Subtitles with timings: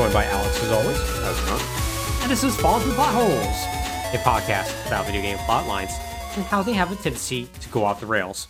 [0.00, 0.96] joined by Alex as always.
[1.20, 2.22] How's it going?
[2.22, 5.90] And this is Falling Through Plotholes, a podcast about video game plot lines
[6.36, 8.48] and how they have a tendency to go off the rails.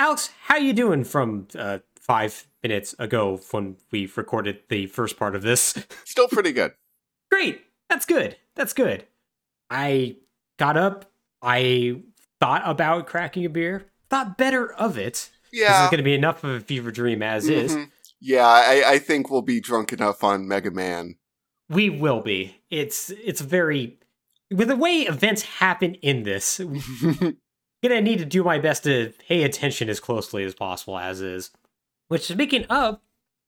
[0.00, 5.36] Alex, how you doing from uh, five minutes ago when we recorded the first part
[5.36, 5.78] of this?
[6.04, 6.72] Still pretty good.
[7.30, 7.62] Great.
[7.88, 8.36] That's good.
[8.56, 9.06] That's good.
[9.70, 10.16] I
[10.58, 11.04] got up.
[11.40, 12.02] I
[12.40, 13.86] thought about cracking a beer.
[14.08, 15.30] Thought better of it.
[15.52, 15.68] Yeah.
[15.68, 17.76] This is going to be enough of a fever dream as is.
[18.20, 21.16] Yeah, I, I think we'll be drunk enough on Mega Man.
[21.68, 22.60] We will be.
[22.70, 23.98] It's it's very
[24.50, 26.60] with the way events happen in this.
[26.60, 26.80] I'm
[27.82, 31.50] gonna need to do my best to pay attention as closely as possible as is.
[32.08, 32.98] Which speaking of,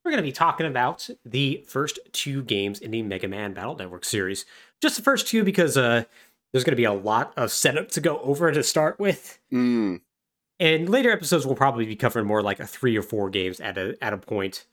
[0.04, 4.04] we're gonna be talking about the first two games in the Mega Man Battle Network
[4.04, 4.46] series.
[4.80, 6.04] Just the first two because uh
[6.52, 9.38] there's gonna be a lot of setup to go over to start with.
[9.52, 10.00] mm,
[10.62, 13.76] And later episodes will probably be covering more like a three or four games at
[13.76, 14.64] a at a point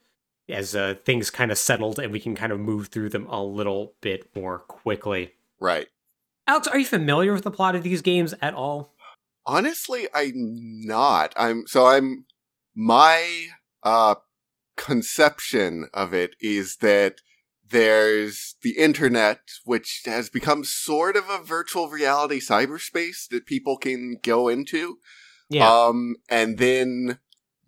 [0.48, 3.44] as uh, things kind of settled and we can kind of move through them a
[3.44, 5.34] little bit more quickly.
[5.60, 5.88] right.
[6.46, 8.94] Alex, are you familiar with the plot of these games at all?
[9.48, 10.32] Honestly, I'm
[10.86, 11.34] not.
[11.36, 12.26] I'm so I'm
[12.76, 13.48] my
[13.82, 14.16] uh
[14.78, 17.16] conception of it is that
[17.68, 24.18] there's the internet which has become sort of a virtual reality cyberspace that people can
[24.22, 25.00] go into.
[25.50, 25.70] Yeah.
[25.72, 27.20] Um, and then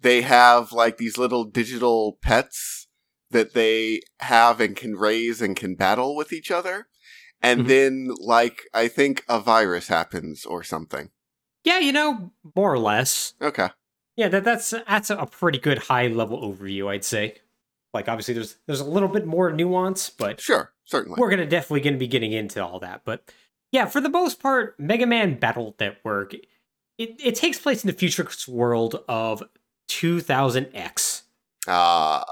[0.02, 2.88] they have like these little digital pets
[3.32, 6.88] that they have and can raise and can battle with each other.
[7.42, 7.68] And Mhm.
[7.68, 11.10] then, like, I think a virus happens or something.
[11.64, 13.34] yeah, you know, more or less.
[13.42, 13.70] Okay.
[14.16, 17.36] Yeah, that, that's that's a pretty good high level overview, I'd say.
[17.94, 20.74] Like obviously there's there's a little bit more nuance, but Sure.
[20.86, 21.20] Certainly.
[21.20, 23.02] we're gonna definitely gonna be getting into all that.
[23.06, 23.32] But
[23.72, 26.34] yeah, for the most part, Mega Man Battle Network,
[26.98, 29.44] it, it takes place in the future world of
[29.90, 31.22] 2000X.
[31.68, 32.24] Uh,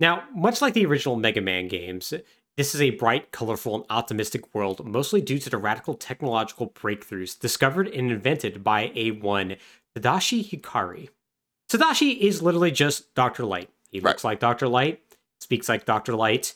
[0.00, 2.12] Now, much like the original Mega Man games,
[2.56, 7.38] this is a bright, colorful, and optimistic world, mostly due to the radical technological breakthroughs
[7.38, 9.56] discovered and invented by A1
[9.96, 11.08] Tadashi Hikari.
[11.70, 13.44] Tadashi is literally just Dr.
[13.44, 13.70] Light.
[13.90, 14.10] He Right.
[14.10, 14.68] looks like Dr.
[14.68, 15.00] Light,
[15.40, 16.14] speaks like Dr.
[16.14, 16.54] Light.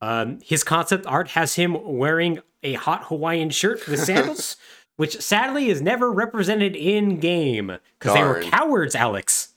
[0.00, 4.56] Um, his concept art has him wearing a hot Hawaiian shirt with sandals,
[4.96, 9.54] which sadly is never represented in game because they were cowards, Alex.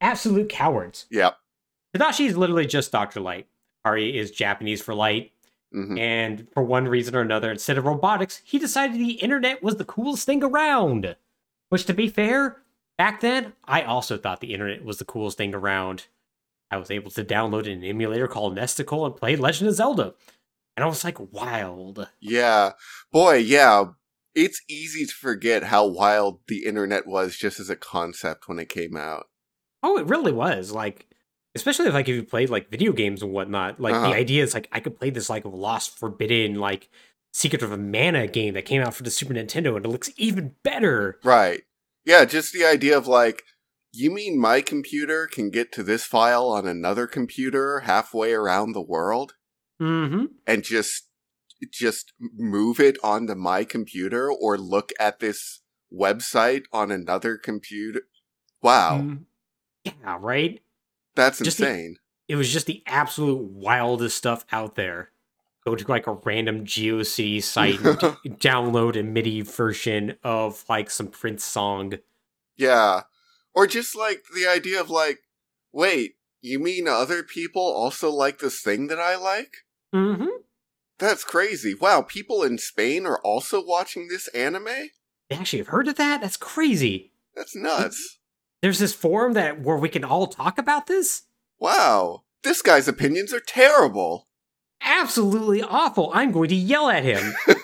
[0.00, 1.06] Absolute cowards.
[1.10, 1.38] yep.
[1.96, 3.20] Tadashi is literally just Dr.
[3.20, 3.46] Light.
[3.86, 5.32] Hikari is Japanese for light,
[5.72, 9.76] hmm and for one reason or another, instead of robotics, he decided the internet was
[9.76, 11.16] the coolest thing around.
[11.68, 12.58] Which, to be fair,
[12.98, 16.06] back then, I also thought the internet was the coolest thing around.
[16.70, 20.14] I was able to download an emulator called Nesticle and play Legend of Zelda.
[20.76, 22.08] And I was like, wild.
[22.20, 22.72] Yeah.
[23.12, 23.86] Boy, yeah.
[24.34, 28.68] It's easy to forget how wild the internet was just as a concept when it
[28.68, 29.26] came out.
[29.82, 30.72] Oh, it really was.
[30.72, 31.06] Like,
[31.54, 33.80] especially if like if you played like video games and whatnot.
[33.80, 34.08] Like Uh-huh.
[34.08, 36.88] the idea is like I could play this like lost forbidden like
[37.32, 40.10] Secret of a Mana game that came out for the Super Nintendo and it looks
[40.16, 41.18] even better.
[41.24, 41.62] Right.
[42.04, 43.42] Yeah, just the idea of like,
[43.92, 48.82] you mean my computer can get to this file on another computer halfway around the
[48.82, 49.34] world
[49.82, 50.26] Mm-hmm.
[50.46, 51.08] and just
[51.70, 55.60] just move it onto my computer or look at this
[55.92, 58.02] website on another computer?
[58.62, 59.18] Wow,
[59.84, 60.60] Yeah, right?
[61.14, 61.96] that's just the- insane.
[62.26, 65.10] It was just the absolute wildest stuff out there.
[65.66, 67.98] Go to like a random GeoCity site and
[68.40, 71.94] download a MIDI version of like some Prince song.
[72.56, 73.02] yeah.
[73.54, 75.20] Or just like the idea of like,
[75.72, 79.52] wait, you mean other people also like this thing that I like?
[79.94, 80.26] Mm-hmm.
[80.98, 81.74] That's crazy.
[81.74, 84.90] Wow, people in Spain are also watching this anime?
[85.28, 86.20] They actually have heard of that?
[86.20, 87.12] That's crazy.
[87.34, 88.18] That's nuts.
[88.62, 91.22] There's this forum that where we can all talk about this?
[91.58, 92.22] Wow.
[92.42, 94.28] This guy's opinions are terrible.
[94.82, 96.10] absolutely awful.
[96.14, 97.34] I'm going to yell at him.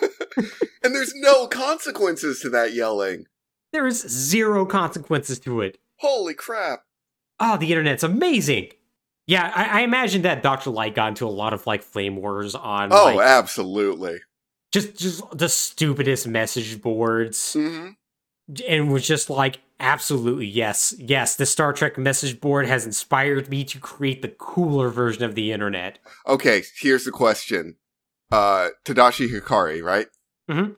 [0.83, 3.27] And there's no consequences to that yelling.
[3.71, 5.77] there is zero consequences to it.
[5.97, 6.85] Holy crap.
[7.39, 8.71] Oh, the internet's amazing.
[9.31, 10.71] Yeah, I, I imagine that Dr.
[10.71, 14.19] Light got into a lot of like flame wars on Oh, like, absolutely.
[14.73, 17.91] just just the stupidest message boards hmm
[18.69, 23.63] and was just like absolutely yes yes the star trek message board has inspired me
[23.63, 27.77] to create the cooler version of the internet Okay, here's the question.
[28.33, 30.09] Uh, Tadashi Hikari, right?
[30.51, 30.75] Mhm.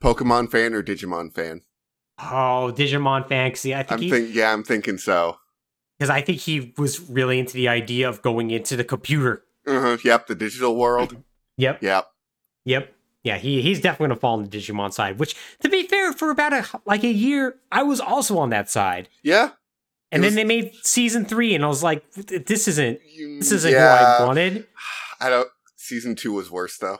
[0.00, 1.62] Pokemon fan or Digimon fan?
[2.20, 5.38] oh digimon fantasy i think I'm think yeah, I'm thinking so.
[5.98, 9.98] Because i think he was really into the idea of going into the computer Uh-huh.
[10.04, 11.16] Yep, the digital world.
[11.56, 12.06] yep Yep.
[12.64, 12.94] Yep.
[13.24, 15.18] Yeah, he he's definitely gonna fall on the Digimon side.
[15.18, 18.70] Which, to be fair, for about a like a year, I was also on that
[18.70, 19.08] side.
[19.22, 19.50] Yeah.
[20.12, 23.00] And then was- they made season three, and I was like, "This isn't
[23.40, 24.66] this isn't yeah, who I wanted."
[25.20, 25.48] I don't.
[25.76, 26.98] Season two was worse though.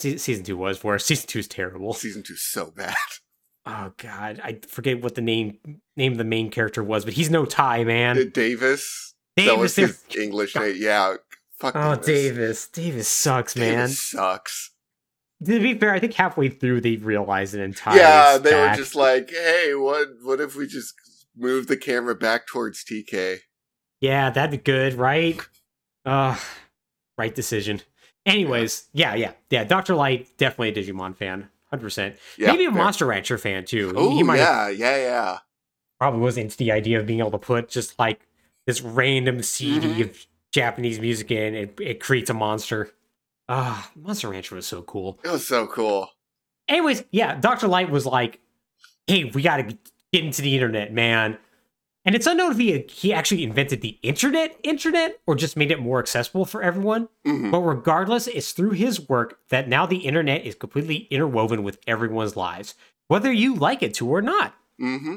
[0.00, 1.04] Se- Season two was worse.
[1.04, 1.92] Season two is terrible.
[1.92, 2.94] Season two's so bad.
[3.70, 5.58] Oh god, I forget what the name
[5.94, 8.30] name of the main character was, but he's no tie man.
[8.32, 9.14] Davis.
[9.36, 10.74] that was Davis, his English name.
[10.78, 11.16] Yeah.
[11.58, 12.06] Fuck oh Davis.
[12.06, 13.88] Davis, Davis sucks, man.
[13.88, 14.70] Davis sucks.
[15.44, 17.98] To be fair, I think halfway through they realized an entire.
[17.98, 20.08] Yeah, they were just like, "Hey, what?
[20.22, 20.94] What if we just
[21.36, 23.40] move the camera back towards TK?"
[24.00, 25.38] Yeah, that'd be good, right?
[26.06, 26.38] Uh
[27.18, 27.82] right decision.
[28.24, 29.64] Anyways, yeah, yeah, yeah.
[29.64, 32.16] Doctor Light definitely a Digimon fan, hundred percent.
[32.38, 32.76] Maybe a fair.
[32.82, 33.92] Monster Rancher fan too.
[33.96, 35.38] Oh he might yeah, yeah, yeah.
[35.98, 38.20] probably was into the idea of being able to put just like
[38.66, 40.00] this random CD Mhm.
[40.10, 41.54] of Japanese music in.
[41.54, 42.92] It, it creates a monster.
[43.48, 45.18] Ah, Monster Rancher was so cool.
[45.24, 46.10] It was so cool.
[46.68, 47.66] Anyways, yeah, Dr.
[47.66, 48.40] Light was like,
[49.06, 51.38] hey, we got to get into the internet, man.
[52.04, 55.80] And it's unknown if he, he actually invented the internet, internet, or just made it
[55.80, 57.08] more accessible for everyone.
[57.26, 57.50] Mhm.
[57.50, 62.36] But regardless, it's through his work that now the internet is completely interwoven with everyone's
[62.36, 62.74] lives,
[63.08, 64.54] whether you like it to or not.
[64.80, 65.16] Mm-hmm.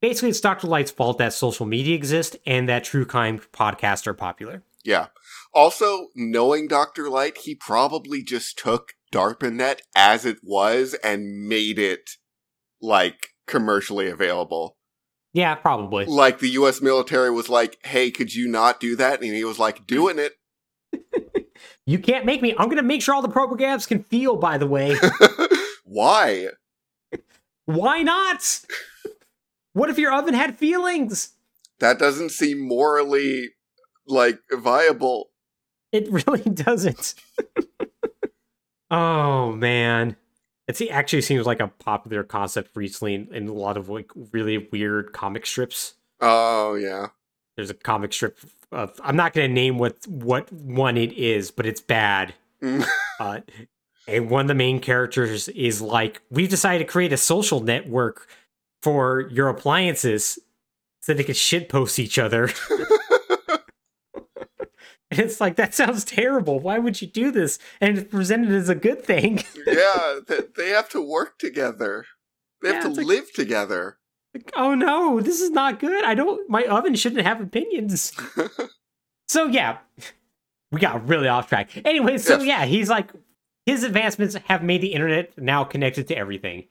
[0.00, 0.66] Basically, it's Dr.
[0.66, 4.62] Light's fault that social media exists and that true crime podcasts are popular.
[4.84, 5.08] Yeah.
[5.52, 7.10] Also, knowing Dr.
[7.10, 12.12] Light, he probably just took DARPANET as it was and made it
[12.80, 14.76] like commercially available.
[15.32, 16.06] Yeah, probably.
[16.06, 19.58] Like the US military was like, "Hey, could you not do that?" And he was
[19.58, 20.34] like, "Doing it."
[21.86, 22.54] You can't make me.
[22.56, 24.96] I'm going to make sure all the programs can feel, by the way.
[25.84, 26.48] Why?
[27.64, 28.60] Why not?
[29.72, 31.30] What if your oven had feelings?
[31.80, 33.50] That doesn't seem morally
[34.06, 35.30] like viable.
[35.90, 37.14] It really doesn't.
[38.90, 40.16] oh man,
[40.78, 45.12] it actually seems like a popular concept recently in, a lot of like really weird
[45.12, 45.94] comic strips.
[46.20, 47.08] Oh, yeah.
[47.56, 48.38] There's a comic strip
[48.70, 52.34] of I'm not going to name what what one it is, but it's bad.
[53.20, 53.40] Uh,
[54.08, 58.26] and one of the main characters is like, we've decided to create a social network
[58.82, 60.38] for your appliances
[61.02, 62.48] so they can shitpost each other.
[65.10, 66.60] And it's like, that sounds terrible.
[66.60, 67.58] Why would you do this?
[67.80, 69.42] And it's presented as a good thing.
[69.66, 72.04] yeah, th- they have to work together.
[72.62, 73.98] They have to it's like- live together.
[74.32, 76.04] Like, oh no, this is not good.
[76.04, 78.12] I don't, my oven shouldn't have opinions.
[79.28, 79.78] So yeah,
[80.72, 81.70] we got really off track.
[81.84, 82.46] Anyway, so Yes.
[82.46, 83.10] yeah, he's like,
[83.64, 86.64] his advancements have made the internet now connected to everything.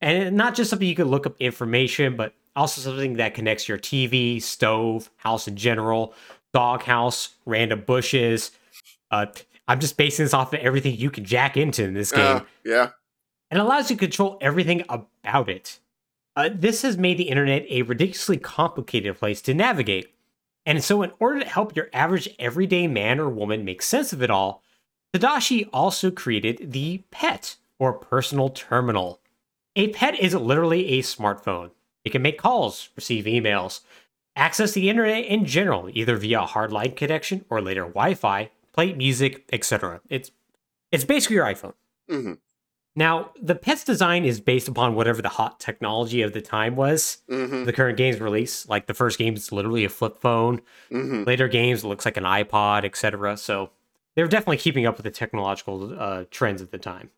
[0.00, 3.76] And not just something you can look up information, but also something that connects your
[3.78, 6.14] TV, stove, house in general,
[6.56, 8.50] doghouse, random bushes.
[9.10, 9.26] Uh,
[9.68, 12.40] I'm just basing this off of everything you can jack into in this game Uh,
[12.64, 12.90] yeah.
[13.50, 15.80] and allows you to control everything about it.
[16.34, 20.14] Uh, this has made the internet a ridiculously complicated place to navigate.
[20.64, 24.22] And so, in order to help your average everyday man or woman make sense of
[24.22, 24.62] it all,
[25.14, 29.20] Tadashi also created the PET, or personal terminal.
[29.76, 31.70] A PET is literally a smartphone.
[32.04, 33.80] It can make calls, receive emails,
[34.36, 39.44] access the internet in general, either via a hardline connection or later Wi-Fi, play music,
[39.52, 40.00] etc.
[40.08, 40.30] It's
[40.92, 41.74] it's basically your iPhone.
[42.08, 42.34] hmm
[42.94, 47.18] Now, the PET's design is based upon whatever the hot technology of the time was.
[47.28, 50.62] hmm The current game's release, like the first game is literally a flip phone.
[50.90, 53.36] hmm Later games it looks like an iPod, etc.
[53.36, 53.70] So
[54.14, 57.10] they're definitely keeping up with the technological uh, trends at the time.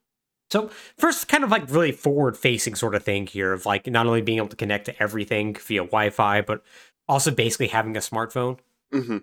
[0.51, 4.23] So first, kind of like really forward-facing sort of thing here of like not only
[4.23, 6.63] being able to connect to everything via Wi-Fi, but
[7.09, 8.59] also basically having a smartphone.
[8.93, 9.19] hmm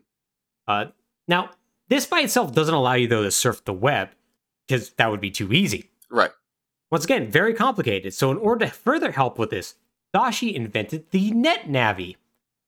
[0.68, 0.86] Uh,
[1.28, 1.52] now,
[1.90, 4.10] this by itself doesn't allow you though to surf the web
[4.68, 5.90] because that would be too easy.
[6.10, 6.32] Right.
[6.92, 8.14] Once again, very complicated.
[8.14, 9.76] So, in order to further help with this,
[10.14, 12.16] Tadashi invented the NetNavi,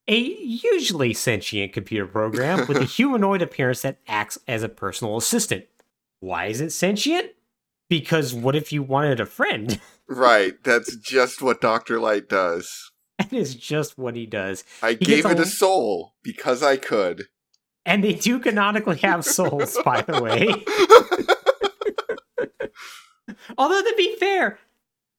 [0.08, 5.66] a usually sentient computer program with a humanoid appearance that acts as a personal assistant.
[6.20, 7.32] Why is it sentient?
[7.90, 9.80] Because what if you wanted a friend?
[10.10, 10.54] Right.
[10.64, 12.00] That's just what Dr.
[12.00, 12.94] Light does.
[13.30, 14.64] That is just what he does.
[14.82, 17.28] I He gave it a- a soul because I could.
[17.86, 20.48] And they do canonically have souls, by the way.
[23.58, 24.60] Although, to be fair,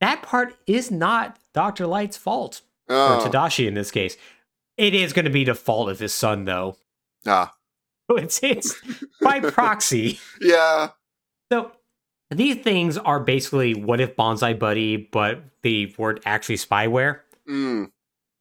[0.01, 1.87] that part is not Dr.
[1.87, 2.63] Light's fault.
[2.89, 3.25] or oh.
[3.27, 4.17] Tadashi in this case.
[4.77, 6.77] It is going to be the fault of his son, though.
[7.27, 7.55] Ah.
[8.11, 8.75] So It's it's
[9.21, 10.19] by proxy.
[10.41, 10.91] Yeah.
[11.53, 11.73] So
[12.31, 17.21] these things are basically what if BonziBuddy, but they weren't actually spyware.
[17.49, 17.91] Mm.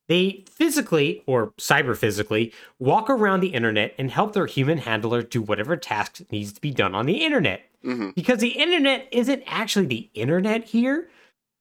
[0.08, 5.42] They physically or cyber physically walk around the internet and help their human handler do
[5.42, 7.62] whatever task needs to be done on the internet.
[7.84, 11.10] hmm Because the internet isn't actually the internet here.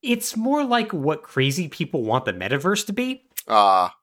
[0.02, 3.24] It's more like what crazy people want the metaverse to be.
[3.48, 3.96] Ah.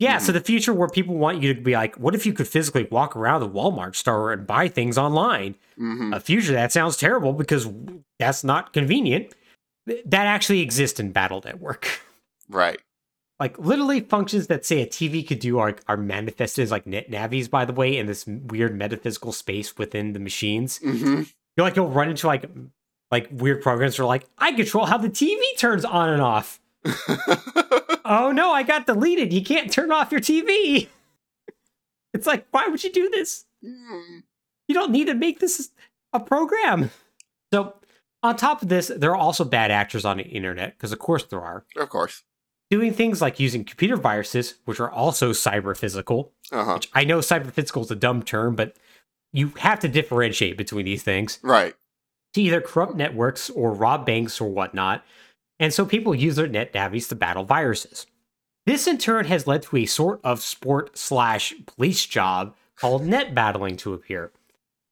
[0.00, 2.48] Yeah, so the future where people want you to be like, what if you could
[2.48, 5.54] physically walk around the Walmart store and buy things online?
[5.78, 7.68] hmm A future that sounds terrible because
[8.18, 9.32] that's not convenient.
[9.86, 12.00] That actually exists in Battle Network.
[12.50, 12.78] Right.
[13.44, 17.10] Like literally functions that say a TV could do are are manifested as like net
[17.10, 20.78] Navis, by the way, in this weird metaphysical space within the machines.
[20.78, 21.24] hmm
[21.54, 22.46] You're like you'll run into like
[23.10, 26.58] like weird programs that are like, I control how the TV turns on and off.
[28.06, 29.32] Oh no, I got deleted.
[29.32, 30.88] You can't turn off your TV.
[32.12, 33.46] It's like, why would you do this?
[33.64, 34.22] Mm.
[34.68, 35.70] You don't need to make this
[36.12, 36.90] a program.
[37.50, 37.76] So,
[38.22, 41.24] on top of this, there are also bad actors on the internet, because of course
[41.24, 42.24] there are, of course.
[42.70, 46.32] Doing things like using computer viruses, which are also cyber physical.
[46.50, 46.74] Uh huh.
[46.74, 48.76] Which I know cyber physical is a dumb term, but
[49.32, 51.74] you have to differentiate between these things Right.
[52.34, 55.04] to either corrupt networks or rob banks or whatnot.
[55.60, 58.06] And so people use their net Navis to battle viruses.
[58.66, 63.34] This in turn has led to a sort of sport slash police job called net
[63.34, 64.32] battling to appear,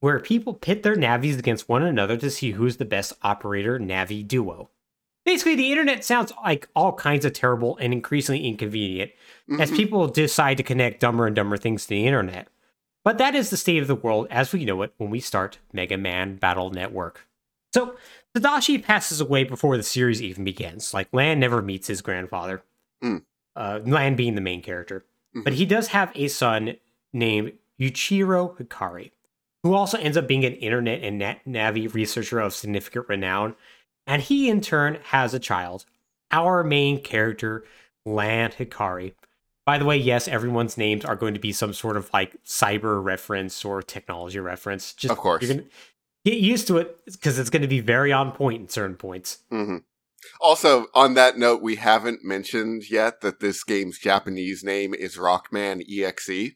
[0.00, 4.26] where people pit their Navis against one another to see who's the best operator Navi
[4.26, 4.68] duo.
[5.24, 9.12] Basically, the internet sounds like all kinds of terrible and increasingly inconvenient
[9.60, 9.76] as Mhm.
[9.76, 12.48] people decide to connect dumber and dumber things to the internet.
[13.04, 15.58] But that is the state of the world as we know it when we start
[15.72, 17.26] Mega Man Battle Network.
[17.74, 17.96] So,
[18.36, 20.92] Tadashi passes away before the series even begins.
[20.92, 22.62] Like, Lan never meets his grandfather.
[23.02, 23.22] Mm.
[23.56, 25.04] Uh, Lan being the main character.
[25.36, 25.44] Mhm.
[25.44, 26.76] But he does have a son
[27.12, 29.10] named Yuichiro Hikari,
[29.62, 33.54] who also ends up being an internet and nat- Navi researcher of significant renown.
[34.06, 35.84] And he, in turn, has a child,
[36.30, 37.64] our main character,
[38.04, 39.14] Lan Hikari.
[39.64, 43.02] By the way, yes, everyone's names are going to be some sort of like cyber
[43.02, 44.92] reference or technology reference.
[44.92, 45.42] Just Of course.
[45.42, 45.68] you're gonna
[46.24, 49.38] get used to it because it's going to be very on point in certain points.
[49.50, 49.78] hmm
[50.40, 55.82] Also, on that note, we haven't mentioned yet that this game's Japanese name is Rockman
[55.88, 56.54] EXE,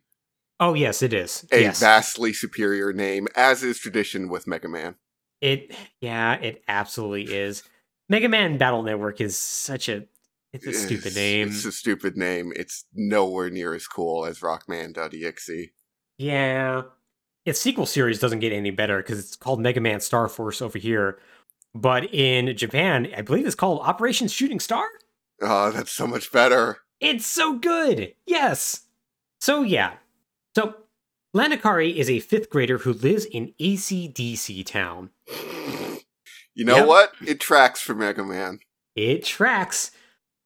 [0.58, 1.46] Oh yes, it is.
[1.52, 4.96] a yes, vastly superior name, as is tradition with Mega Man.
[5.40, 5.74] It.
[6.00, 7.62] Yeah, it absolutely is.
[8.08, 10.04] Mega Man Battle Network is such a.
[10.52, 11.48] It's a stupid It's- name.
[11.48, 12.52] It's a stupid name.
[12.56, 15.70] It's nowhere near as cool as Rockman.exe.
[16.18, 16.82] Yeah.
[17.44, 20.78] Its sequel series doesn't get any better because it's called Mega Man Star Force over
[20.78, 21.18] here.
[21.74, 24.86] But in Japan, I believe it's called Operation Shooting Star.
[25.42, 26.78] Oh, that's so much better.
[27.00, 28.14] It's so good.
[28.24, 28.86] Yes.
[29.40, 29.94] So, yeah.
[30.56, 30.74] So,
[31.32, 35.10] Lan Hikari is a fifth grader who lives in ACDC town.
[36.54, 36.86] You know Yep.
[36.86, 37.12] what?
[37.26, 38.60] It tracks for Mega Man.
[38.94, 39.90] It tracks.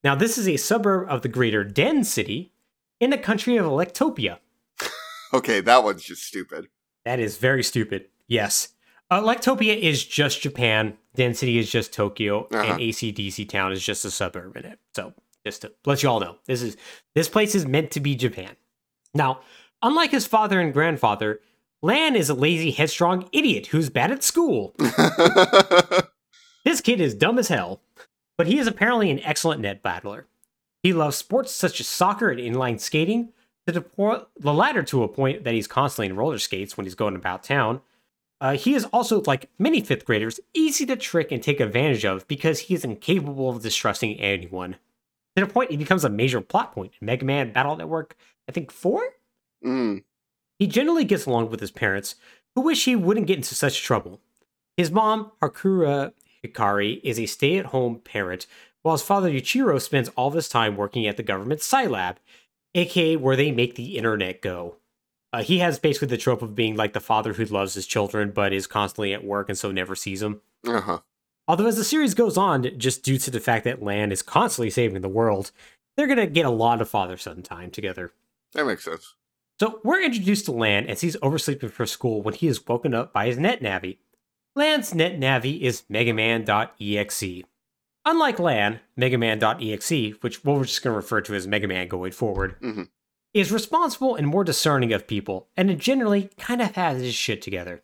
[0.03, 2.53] Now, this is a suburb of the greater Den City
[2.99, 4.39] in the country of Electopia.
[5.33, 6.67] Okay, that one's just stupid.
[7.05, 8.07] That is very stupid.
[8.27, 8.71] Yes.
[9.13, 10.99] Electopia is just Japan.
[11.15, 12.59] Den City is just Tokyo, Uh-huh.
[12.73, 14.81] and ACDC Town is just a suburb in it.
[14.97, 15.15] So
[15.47, 16.77] just to let you all know, this is
[17.15, 18.57] this place is meant to be Japan.
[19.15, 19.43] Now,
[19.83, 21.41] unlike his father and grandfather,
[21.83, 24.75] Lan is a lazy, headstrong idiot who's bad at school.
[26.65, 27.81] This kid is dumb as hell,
[28.37, 30.27] but he is apparently an excellent net battler.
[30.83, 33.33] He loves sports such as soccer and inline skating,
[33.67, 36.95] to the, the latter to a point that he's constantly in roller skates when he's
[36.95, 37.81] going about town.
[38.41, 42.27] Uh, he is also, like many fifth graders, easy to trick and take advantage of
[42.27, 44.77] because he is incapable of distrusting anyone.
[45.37, 48.17] To the point he becomes a major plot point in Mega Man Battle Network,
[48.49, 49.03] I think 4?
[49.65, 50.05] Mm,
[50.59, 52.15] He generally gets along with his parents,
[52.55, 54.21] who wish he wouldn't get into such trouble.
[54.77, 56.13] His mom, Haruka
[56.45, 58.47] Hikari, is a stay at home parent,
[58.83, 62.17] while his father, Yuichiro, spends all of his time working at the government Scilab,
[62.75, 64.77] aka where they make the internet go.
[65.33, 68.33] Uh, he has basically the trope of being like the father who loves his children
[68.33, 70.41] but is constantly at work and so never sees them.
[70.67, 70.99] uh-huh.
[71.47, 74.71] Although, as the series goes on, just due to the fact that Lan is constantly
[74.71, 75.51] saving the world,
[75.97, 78.13] they're going to get a lot of father son time together.
[78.53, 79.15] That makes sense.
[79.61, 83.13] So we're introduced to Lan as he's oversleeping for school when he is woken up
[83.13, 83.99] by his net navi.
[84.57, 87.45] Lan's net navi is megaman.exe.
[88.07, 92.57] Unlike Lan, megaman.exe, which we're just going to refer to as Mega Man going forward,
[92.63, 92.89] Mhm.
[93.35, 97.83] is responsible and more discerning of people, and generally kind of has his shit together.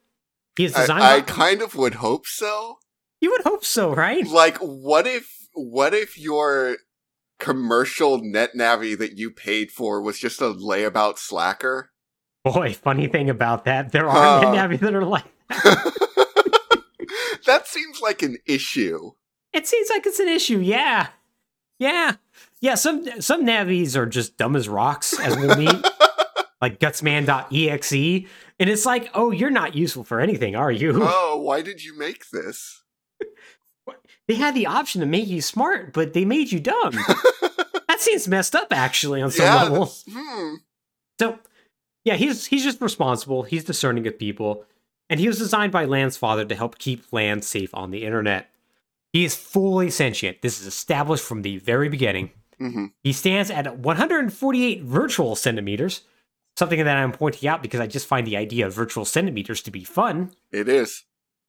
[0.57, 1.05] He is designed.
[1.05, 2.79] I, I kind of would hope so.
[3.21, 4.27] you would hope so, right?
[4.27, 6.79] Like, what if, what if your
[7.39, 11.91] commercial net navi that you paid for was just a layabout slacker?
[12.45, 14.53] Boy, funny thing about that, there are Huh.
[14.53, 15.25] net navi that are like.
[17.47, 19.13] that seems like an issue.
[19.53, 20.59] It seems like it's an issue.
[20.59, 21.09] Yeah,
[21.79, 22.17] yeah,
[22.61, 22.75] yeah.
[22.75, 25.71] Some some Navis are just dumb as rocks, as we'll meet,
[26.61, 28.29] like Gutsman.exe,
[28.61, 30.99] and it's like, oh, you're not useful for anything, are you?
[31.03, 32.83] oh, why did you make this?
[34.29, 36.95] They had the option to make you smart, but they made you dumb.
[37.89, 39.91] That seems messed up actually on some yeah, level.
[40.13, 40.55] hmm.
[41.19, 41.39] So,
[42.05, 43.45] yeah, he's he's just responsible.
[43.45, 44.67] He's discerning of people,
[45.09, 48.51] and he was designed by Lan's father to help keep Lan safe on the internet.
[49.15, 50.43] He is fully sentient.
[50.43, 52.33] This is established from the very beginning.
[52.61, 52.93] Mhm.
[53.03, 56.03] He stands at 148 virtual centimeters,
[56.59, 59.71] something that I'm pointing out because I just find the idea of virtual centimeters to
[59.71, 61.05] be fun, It is.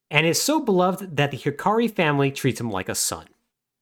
[0.10, 3.26] And is so beloved that the Hikari family treats him like a son.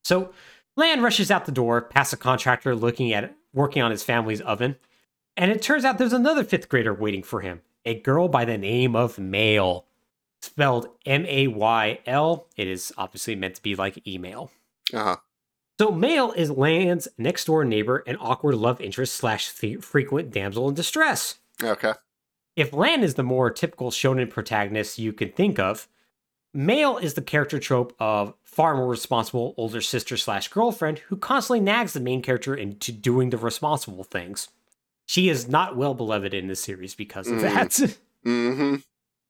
[0.03, 0.31] So,
[0.75, 4.75] Lan rushes out the door past a contractor looking at working on his family's oven,
[5.37, 8.57] and it turns out there's another fifth grader waiting for him, a girl by the
[8.57, 9.83] name of Mayl,
[10.41, 12.47] spelled M A Y L.
[12.57, 14.51] It is obviously meant to be like email.
[14.93, 15.15] Uh huh.
[15.79, 20.75] So, Mayl is Lan's next door neighbor and awkward love interest slash frequent damsel in
[20.75, 21.35] distress.
[21.61, 21.93] Okay.
[22.55, 25.87] If Lan is the more typical shonen protagonist you can think of,
[26.55, 31.59] Mayl is the character trope of far more responsible older sister slash girlfriend who constantly
[31.59, 34.47] nags the main character into doing the responsible things.
[35.05, 37.41] She is not well beloved in this series because of Mm.
[37.41, 37.97] that.
[38.25, 38.77] Mm-hmm.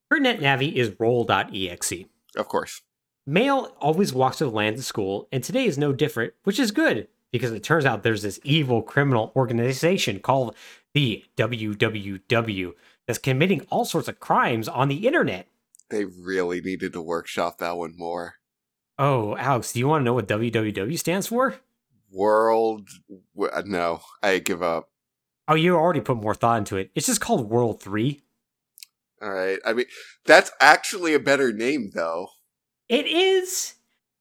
[0.10, 2.06] Her net navi is roll.exe.
[2.38, 2.82] Of course.
[3.28, 6.72] Mayl always walks to the Land of school, and today is no different, which is
[6.72, 10.56] good because it turns out there's this evil criminal organization called
[10.94, 12.72] the WWW
[13.06, 15.48] that's committing all sorts of crimes on the internet.
[15.90, 18.36] They really needed to workshop that one more.
[18.98, 21.56] Oh, Alex, do you want to know what WWW stands for?
[22.12, 22.90] World.
[23.52, 24.90] uh, No, I give up.
[25.48, 26.90] Oh, you already put more thought into it.
[26.96, 28.22] It's just called World 3.
[29.22, 29.60] All right.
[29.66, 29.86] I mean,
[30.26, 32.30] that's actually a better name, though.
[32.90, 33.74] It is,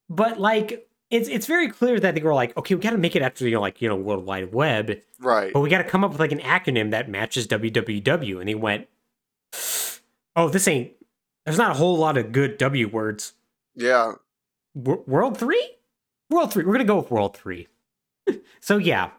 [0.09, 3.15] but like it's it's very clear that they were like, okay, we got to make
[3.15, 5.53] it after you know like you know World Wide Web, Right.
[5.53, 8.39] but we got to come up with like an acronym that matches WWW.
[8.39, 8.87] And they went,
[10.35, 10.93] oh, this ain't.
[11.45, 13.33] There's not a whole lot of good W words.
[13.75, 14.13] Yeah.
[14.81, 15.71] W- World Three,
[16.29, 16.63] World Three.
[16.65, 17.67] We're gonna go with World Three.
[18.59, 19.11] so yeah,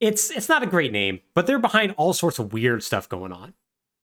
[0.00, 3.32] it's it's not a great name, but they're behind all sorts of weird stuff going
[3.32, 3.54] on.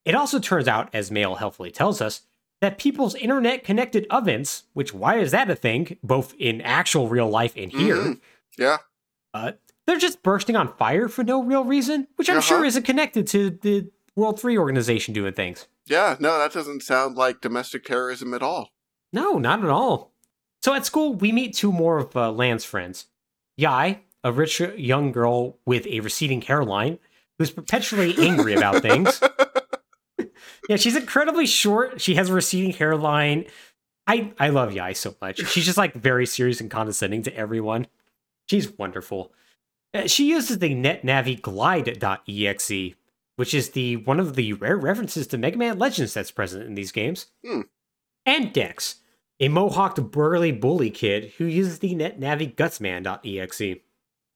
[0.06, 2.22] It also turns out, as Mayl helpfully tells us,
[2.60, 7.30] that people's internet connected ovens, which why is that a thing, both in actual real
[7.30, 8.22] life and here, Mhm.
[8.58, 8.78] Yeah.
[9.34, 9.54] uh,
[9.88, 12.48] they're just bursting on fire for no real reason, which I'm Uh-huh.
[12.48, 15.68] sure isn't connected to the World 3 organization doing things.
[15.86, 16.16] Yeah.
[16.20, 18.70] No, that doesn't sound like domestic terrorism at all.
[19.12, 20.14] No, not at all.
[20.62, 23.08] So at school, we meet two more of uh, Lan's friends.
[23.58, 27.00] Yai, a rich young girl with a receding hairline
[27.38, 29.22] who's perpetually angry about things.
[30.70, 32.00] Yeah, she's incredibly short.
[32.00, 33.46] She has a receding hairline.
[34.08, 35.46] I I love Yai so much.
[35.48, 37.88] She's just like very serious and condescending to everyone.
[38.50, 39.34] She's wonderful.
[39.94, 42.96] Uh, she uses the NetNavi Glide.exe,
[43.36, 46.76] which is the one of the rare references to Mega Man Legends that's present in
[46.76, 47.28] these games.
[47.46, 47.62] Hmm.
[48.26, 48.96] And Dex,
[49.40, 53.80] a mohawked burly bully kid who uses the NetNavi Gutsman.exe.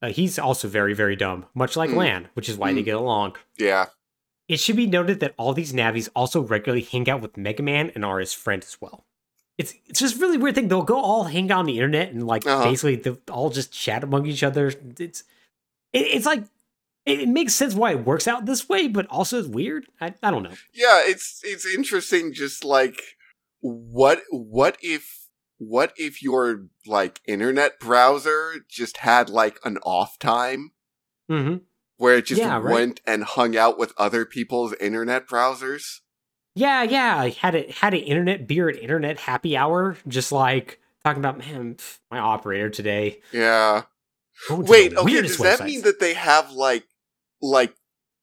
[0.01, 1.97] Uh, he's also very, very dumb, much like Hmm.
[1.97, 2.85] Lan, which is why they Hmm.
[2.85, 3.35] get along.
[3.57, 3.87] Yeah.
[4.47, 7.91] It should be noted that all these Navis also regularly hang out with Mega Man
[7.95, 9.05] and are his friend as well.
[9.57, 10.67] It's it's just really weird thing.
[10.67, 12.63] They'll go all hang out on the internet and like Uh-huh.
[12.63, 14.67] basically they'll all just chat among each other.
[14.99, 15.23] It's
[15.93, 16.43] it, it's like
[17.07, 19.87] it, it makes sense why it works out this way, but also it's weird.
[20.01, 20.53] I, I don't know.
[20.73, 23.01] Yeah, it's it's interesting just like
[23.59, 30.71] what what if what if your like internet browser just had like an off time
[31.27, 31.55] hmm
[31.97, 32.73] where it just Yeah, right.
[32.73, 36.01] went and hung out with other people's internet browsers?
[36.53, 37.17] Yeah, yeah.
[37.17, 41.39] I had it had an internet beer at internet happy hour, just like talking about
[41.39, 43.21] man, pff, my operator today.
[43.31, 43.83] Yeah.
[44.51, 46.83] Wait, okay, does that mean that they have like
[47.41, 47.75] like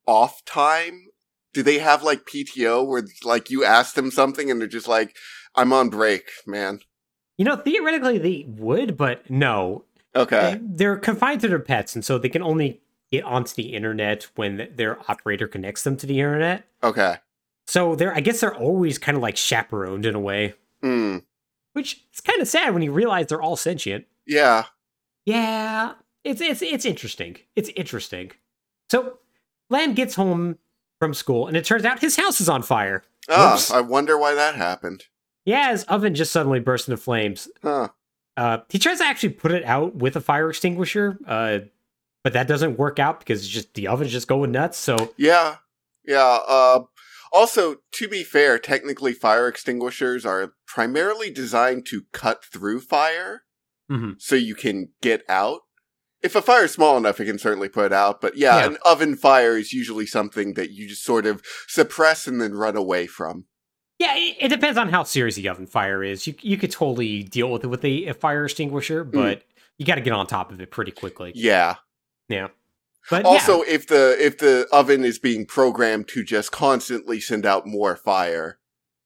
[0.07, 1.07] off time?
[1.53, 5.17] Do they have like PTO where like you ask them something and they're just like
[5.55, 6.81] I'm on break, man.
[7.39, 9.85] you know theoretically they would, but no,
[10.17, 10.61] Okay.
[10.63, 14.69] They're confined to their pets, and so they can only get onto the internet when
[14.77, 16.65] their operator connects them to the internet.
[16.85, 17.17] Okay.
[17.67, 21.19] So they're, I guess, they're always kind of like chaperoned in a way, Hmm.
[21.73, 24.05] which is kind of sad when you realize they're all sentient.
[24.27, 24.67] Yeah.
[25.25, 27.39] Yeah, it's it's it's interesting.
[27.57, 28.31] It's interesting.
[28.91, 29.19] So,
[29.71, 30.59] Lan gets home
[31.01, 33.03] from school, and it turns out his house is on fire.
[33.29, 33.71] Ah, Whoops.
[33.71, 35.05] I wonder why that happened.
[35.45, 37.49] Yeah, his oven just suddenly burst into flames.
[37.63, 37.89] Huh.
[38.37, 41.59] Uh, he tries to actually put it out with a fire extinguisher, uh,
[42.23, 44.79] but that doesn't work out because it's just the oven's just going nuts.
[44.79, 45.57] So Yeah.
[46.05, 46.39] Yeah.
[46.49, 46.85] Uh,
[47.33, 53.43] also, to be fair, technically fire extinguishers are primarily designed to cut through fire
[53.91, 54.21] Mhm.
[54.21, 55.61] so you can get out.
[56.25, 58.21] If a fire is small enough, it can certainly put it out.
[58.21, 58.67] But yeah, Yeah.
[58.67, 62.77] an oven fire is usually something that you just sort of suppress and then run
[62.77, 63.45] away from.
[63.99, 66.27] Yeah, it, it depends on how serious the oven fire is.
[66.27, 69.11] You you could totally deal with it with a, a fire extinguisher, hmm.
[69.11, 69.43] but
[69.79, 71.33] you got to get on top of it pretty quickly.
[71.35, 71.77] Yeah.
[72.29, 72.49] Yeah.
[73.11, 77.45] But Also, yeah, if the if the oven is being programmed to just constantly send
[77.45, 78.59] out more fire,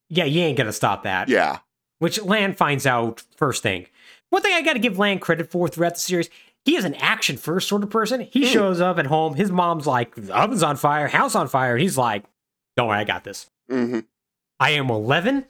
[0.09, 1.29] yeah, you ain't gonna stop that.
[1.29, 1.59] yeah,
[1.99, 3.87] Which Lan finds out first thing.
[4.31, 6.31] One thing I gotta give Lan credit for throughout the series,
[6.69, 8.21] he is an action first sort of person.
[8.31, 8.53] He Hmm.
[8.53, 11.97] shows up at home, his mom's like, the oven's on fire, house on fire, he's
[11.97, 12.25] like,
[12.77, 13.47] Don't worry, I got this.
[13.71, 14.01] hmm
[14.61, 15.47] I am 11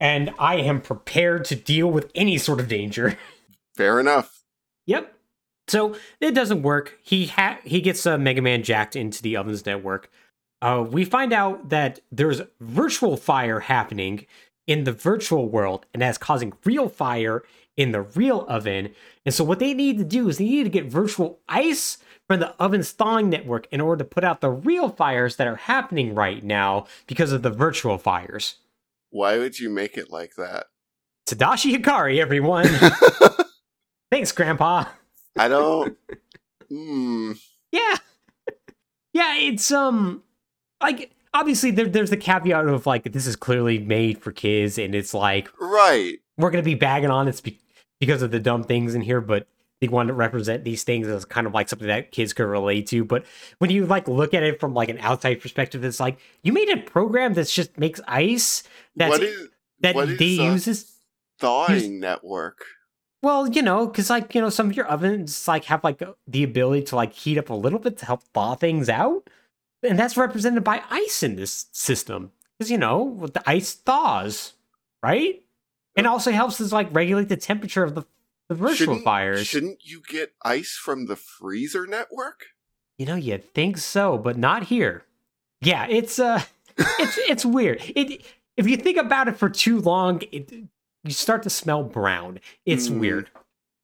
[0.00, 3.16] and I am prepared to deal with any sort of danger.
[3.76, 4.42] fair enough.
[4.86, 5.14] yep.
[5.68, 6.98] So it doesn't work.
[7.02, 10.10] He ha- he gets uh, Mega Man jacked into the oven's network.
[10.62, 14.24] Uh, we find out that there's virtual fire happening
[14.66, 17.42] in the virtual world, and that's causing real fire
[17.78, 18.90] in the real oven.
[19.24, 22.40] And so what they need to do is they need to get virtual ice from
[22.40, 26.14] the oven's thawing network in order to put out the real fires that are happening
[26.14, 28.56] right now because of the virtual fires.
[29.10, 30.66] Why would you make it like that?
[31.26, 32.66] Tadashi Hikari, everyone.
[34.10, 34.84] Thanks, Grandpa.
[35.36, 35.96] I don't.
[36.70, 37.32] Hmm.
[37.72, 37.94] Yeah.
[39.14, 40.22] Yeah, it's um
[40.82, 44.94] like obviously there, there's the caveat of like this is clearly made for kids and
[44.94, 46.18] it's like Right.
[46.36, 47.58] we're gonna be bagging on it's be-
[48.00, 49.46] because of the dumb things in here, but
[49.80, 52.86] they want to represent these things as kind of like something that kids could relate
[52.88, 53.04] to.
[53.04, 53.24] But
[53.58, 56.68] when you like look at it from like an outside perspective, it's like you made
[56.68, 58.64] a program that just makes ice
[58.96, 59.48] that's what is
[59.80, 60.92] that what is, they uses
[61.38, 62.64] thawing network?
[63.22, 66.42] Well, you know, because like you know, some of your ovens like have like the
[66.42, 69.28] ability to like heat up a little bit to help thaw things out,
[69.82, 72.32] and that's represented by ice in this system.
[72.58, 74.54] Because you know, the ice thaws,
[75.02, 75.42] right?
[75.98, 78.04] And also helps us like regulate the temperature of the
[78.48, 79.46] the virtual Shouldn't- fires.
[79.46, 82.46] Shouldn't you get ice from the freezer network?
[82.96, 85.04] You know, you'd think so, but not here.
[85.60, 86.42] Yeah, it's uh,
[86.78, 87.82] it's it's weird.
[87.94, 88.22] It
[88.56, 90.50] if you think about it for too long, it
[91.04, 92.40] you start to smell brown.
[92.64, 93.00] It's Mm.
[93.00, 93.30] weird.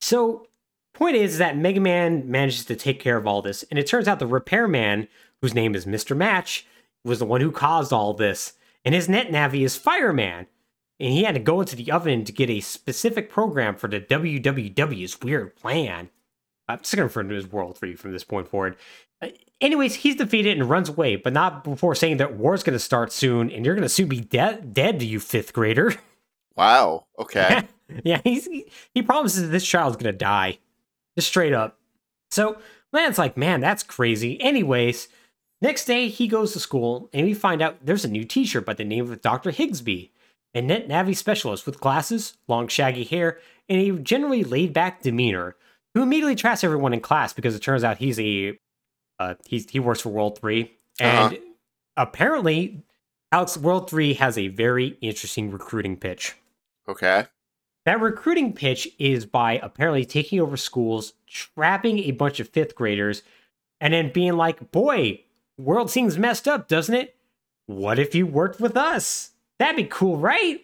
[0.00, 0.46] So,
[0.94, 4.09] point is that Mega Man manages to take care of all this, and it turns
[4.09, 5.09] out the repairman,
[5.42, 6.66] whose name is Mister Match,
[7.05, 10.46] was the one who caused all this, and his net navi is Fireman.
[11.00, 14.00] And he had to go into the oven to get a specific program for the
[14.00, 16.11] WWW's weird plan.
[16.68, 18.76] I'm just going to refer to his world for you from this point forward.
[19.20, 19.28] Uh,
[19.61, 23.12] anyways, he's defeated and runs away, but not before saying that war's going to start
[23.12, 25.94] soon, and you're going to soon be dead, dead to you fifth grader.
[26.57, 27.07] Wow.
[27.18, 27.66] Okay.
[28.04, 30.59] yeah, he's, he, he promises this child's going to die,
[31.16, 31.78] just straight up.
[32.30, 32.59] So
[32.92, 34.40] Lan's like, man, that's crazy.
[34.40, 35.09] Anyways,
[35.61, 38.74] next day he goes to school, and we find out there's a new teacher by
[38.74, 39.50] the name of Dr.
[39.50, 40.11] Higsby,
[40.55, 43.38] a net Navi specialist with glasses, long shaggy hair,
[43.69, 45.57] and a generally laid back demeanor,
[45.95, 48.59] who immediately traps everyone in class because it turns out he's a
[49.19, 50.71] uh, he's, he works for World 3.
[51.01, 51.37] And Uh-huh.
[51.97, 52.83] apparently,
[53.33, 56.35] Alex World 3 has a very interesting recruiting pitch.
[56.88, 57.27] okay.
[57.87, 63.23] That recruiting pitch is by apparently taking over schools, trapping a bunch of fifth graders,
[63.79, 65.21] and then being like, boy,
[65.59, 67.14] world seems messed up, doesn't it?
[67.67, 69.33] What if you worked with us?
[69.59, 70.61] That'd be cool, right?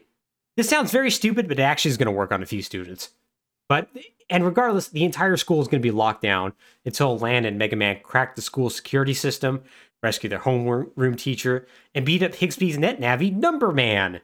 [0.57, 3.11] This sounds very stupid, but it actually is going to work on a few students.
[3.69, 3.89] But,
[4.29, 6.53] and regardless, the entire school is going to be locked down
[6.85, 9.63] until Lan and Mega Man crack the school security system,
[10.03, 14.21] rescue their homeroom teacher, and beat up Higsby's net navi, Number Man.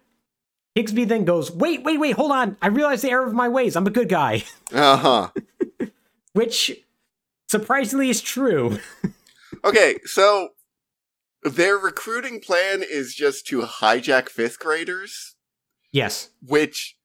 [0.76, 2.56] Higsby then goes, Wait, wait, wait, hold on.
[2.60, 3.76] I realize the error of my ways.
[3.76, 4.44] I'm a good guy.
[4.72, 5.30] Uh huh.
[6.32, 6.72] Which
[7.48, 8.78] surprisingly is true.
[9.64, 9.98] Okay.
[10.04, 10.50] So
[11.48, 15.36] their recruiting plan is just to hijack fifth graders,
[15.92, 16.30] yes.
[16.42, 16.96] which.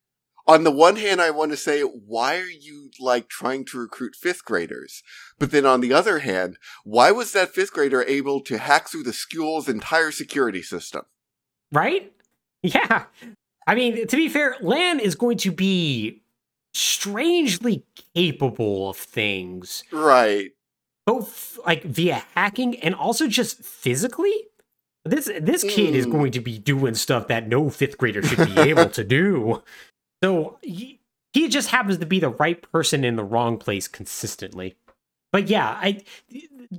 [0.44, 4.16] On the one hand, I want to say, why are you like trying to recruit
[4.16, 5.04] fifth graders?
[5.38, 9.04] But then on the other hand, why was that fifth grader able to hack through
[9.04, 11.02] the school's entire security system?
[11.70, 12.12] Right?
[12.62, 13.04] Yeah.
[13.68, 16.22] I mean, to be fair, Lan is going to be
[16.74, 20.52] strangely capable of things, Right.
[21.06, 24.32] Both like via hacking and also just physically.
[25.04, 26.12] This this kid is Mm.
[26.12, 29.62] going to be doing stuff that no fifth grader should be able to do.
[30.22, 31.00] So he,
[31.32, 34.76] he just happens to be the right person in the wrong place consistently.
[35.32, 36.02] But yeah, I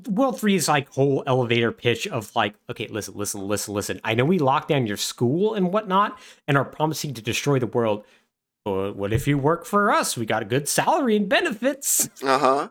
[0.08, 4.00] World 3 is like whole elevator pitch of like, okay, listen, listen, listen, listen.
[4.04, 7.68] I know we locked down your school and whatnot and are promising to destroy the
[7.68, 8.06] world.
[8.64, 10.16] But what if you work for us?
[10.16, 12.10] We got a good salary and benefits.
[12.24, 12.70] Uh huh.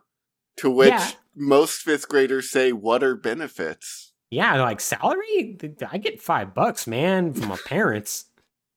[0.59, 1.11] To which Yeah.
[1.35, 5.59] Most fifth graders say, "What are benefits?" Yeah, they're like salary.
[5.91, 8.27] I get five bucks, man, from my parents.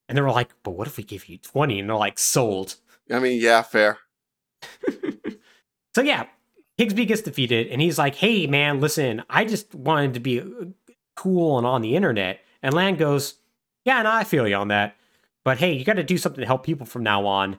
[0.08, 1.80] And they were like, but what if we give you twenty?
[1.80, 2.76] And they're like, sold.
[3.10, 3.98] I mean, yeah, fair.
[5.96, 6.26] So yeah,
[6.78, 10.44] Higsby gets defeated, and he's like, "Hey, man, listen, I just wanted to be uh,
[11.14, 13.36] cool and on the internet." And Lan goes,
[13.86, 14.94] "Yeah, and I feel you on that,
[15.42, 17.58] but hey, you got to do something to help people from now on,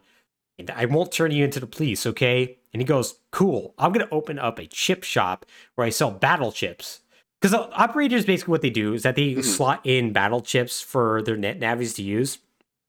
[0.60, 2.57] and I won't turn you into the police, okay?
[2.74, 6.52] And he goes, "Cool, I'm gonna open up a chip shop where I sell battle
[6.52, 7.02] chips."
[7.42, 9.44] Because operators basically what they do is that they Mhm.
[9.44, 12.40] slot in battle chips for their net Navis to use.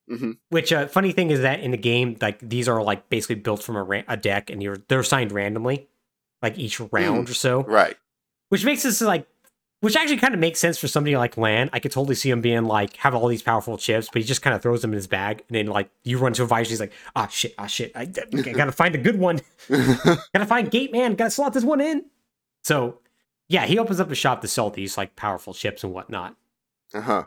[0.08, 3.34] hmm Which uh, funny thing is that in the game, like these are like basically
[3.36, 5.86] built from a, ra- a deck, and you're they're assigned randomly,
[6.42, 7.62] like each round or so.
[7.64, 7.96] Right.
[8.48, 9.26] Which makes this like,
[9.80, 11.70] which actually kind of makes sense for somebody like Lan.
[11.72, 14.42] I could totally see him being like have all these powerful chips, but he just
[14.42, 16.70] kind of throws them in his bag, and then like you run to a visor,
[16.70, 18.06] he's like, ah shit, ah shit, I, I
[18.52, 22.04] gotta find a good one, gotta find Gate Man, gotta slot this one in.
[22.64, 23.00] So
[23.48, 26.36] yeah, he opens up a shop to sell these like powerful chips and whatnot.
[26.92, 27.24] Uh huh.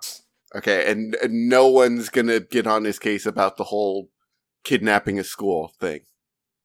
[0.54, 4.10] Okay, and, and no one's gonna get on his case about the whole
[4.64, 6.02] kidnapping a school thing.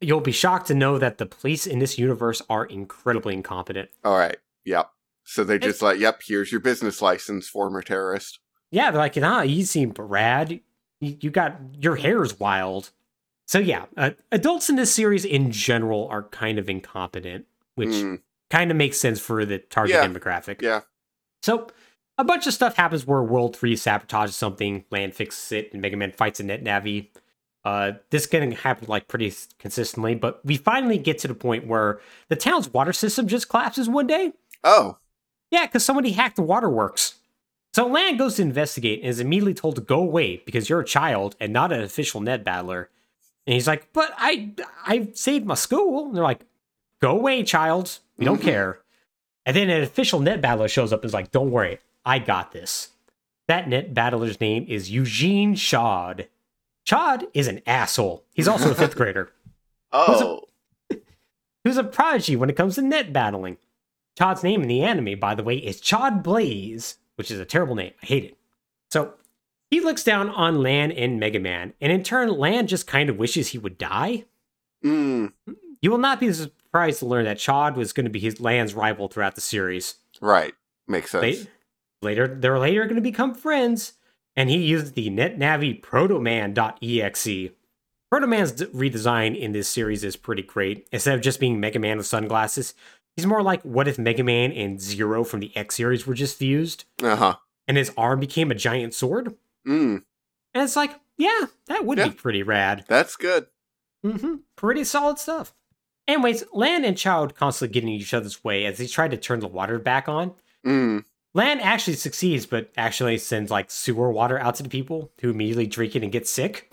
[0.01, 3.89] You'll be shocked to know that the police in this universe are incredibly incompetent.
[4.05, 4.37] All right.
[4.65, 4.91] Yep.
[5.29, 8.39] So they're just like, "Yep, here's your business license, former terrorist."
[8.71, 10.61] Yeah, they're like, nah, you seem rad.
[11.01, 12.91] You, you got your hair's wild.
[13.47, 18.21] So yeah, uh, adults in this series in general are kind of incompetent, which Mm,
[18.51, 20.07] kind of makes sense for the target Yeah.
[20.07, 20.63] demographic.
[20.63, 20.81] yeah.
[21.43, 21.69] So
[22.19, 25.97] a bunch of stuff happens where World 3 sabotages something, Lan fixes it, and Mega
[25.97, 27.09] Man fights a net Navi.
[27.65, 32.01] Uh, this can happen like pretty consistently, but we finally get to the point where
[32.29, 34.33] the town's water system just collapses one day.
[34.65, 34.99] Oh.
[35.51, 37.17] Yeah, because somebody hacked the waterworks.
[37.75, 40.85] So Lan goes to investigate and is immediately told to go away because you're a
[40.85, 42.89] child and not an official net battler.
[43.47, 44.53] And he's like, "But I,
[44.87, 46.41] I saved my school." And they're like,
[47.01, 47.99] "Go away, child.
[48.17, 48.45] We don't Mhm.
[48.45, 48.79] care."
[49.45, 52.53] And then an official net battler shows up and is like, "Don't worry, I got
[52.53, 52.89] this."
[53.47, 56.27] That net battler's name is Eugene Chaud.
[56.85, 58.25] Chaud is an asshole.
[58.35, 59.31] He's also a fifth grader
[59.93, 60.43] Oh.
[61.65, 63.59] who's a prodigy when it comes to net battling.
[64.19, 67.75] Chaud's name in the anime, by the way, is Chaud Blaze, which is a terrible
[67.75, 67.93] name.
[68.03, 68.37] I hate it.
[68.91, 69.15] So
[69.71, 73.19] he looks down on Lan and Mega Man, and in turn, Lan just kind of
[73.19, 74.25] wishes he would die.
[74.85, 75.33] Mm,
[75.81, 78.75] You will not be surprised to learn that Chaud was going to be his Lan's
[78.75, 79.97] rival throughout the series.
[80.21, 80.55] right.
[80.89, 81.23] Makes sense.
[81.45, 81.47] They,
[82.01, 83.95] later, they're later going to become friends,
[84.37, 87.51] and he used the NetNavi Protoman.exe.
[88.13, 90.87] Protoman's redesign in this series is pretty great.
[90.93, 92.73] Instead of just being Mega Man with sunglasses,
[93.17, 96.37] he's more like what if Mega Man and Zero from the X series were just
[96.39, 97.37] fused, Uh huh.
[97.67, 99.35] and his arm became a giant sword?
[99.67, 100.03] Mm,
[100.55, 102.09] And it's like, yeah, that would Yeah.
[102.09, 102.85] be pretty rad.
[102.89, 103.47] that's good.
[104.03, 105.55] hmm Pretty solid stuff.
[106.09, 109.41] Anyways, Lan and Chaud constantly getting in each other's way as they try to turn
[109.41, 110.35] the water back on.
[110.65, 115.31] Mm, Lan actually succeeds, but actually sends like sewer water out to the people who
[115.31, 116.73] immediately drink it and get sick.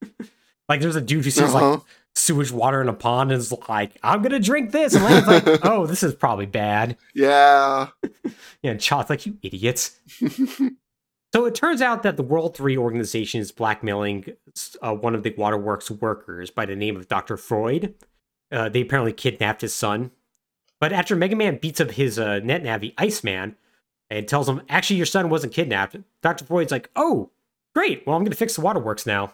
[0.68, 1.70] like there's a dude who sees uh-huh.
[1.72, 1.80] like
[2.30, 4.94] sewage water in a pond and is like, I'm gonna drink this.
[4.94, 6.96] And Lan's like, oh, this is probably bad.
[7.14, 7.88] yeah.
[8.62, 9.98] Yeah, and Chaud's like, you idiots.
[11.32, 14.32] So it turns out that the World 3 organization is blackmailing
[14.82, 17.36] uh, one of the waterworks workers by the name of Dr.
[17.36, 17.94] Froid.
[18.50, 20.10] Uh, they apparently kidnapped his son.
[20.80, 23.54] But after Mega Man beats up his uh, net navi, Iceman,
[24.10, 26.44] and tells him, actually, your son wasn't kidnapped, Dr.
[26.44, 27.30] Froid's like, oh,
[27.76, 28.04] great.
[28.04, 29.32] Well, I'm going to fix the waterworks now.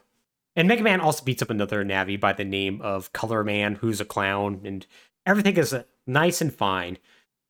[0.56, 4.00] And Mega Man also beats up another Navi by the name of Color Man, who's
[4.00, 4.86] a clown, and
[5.26, 6.96] everything is uh, nice and fine.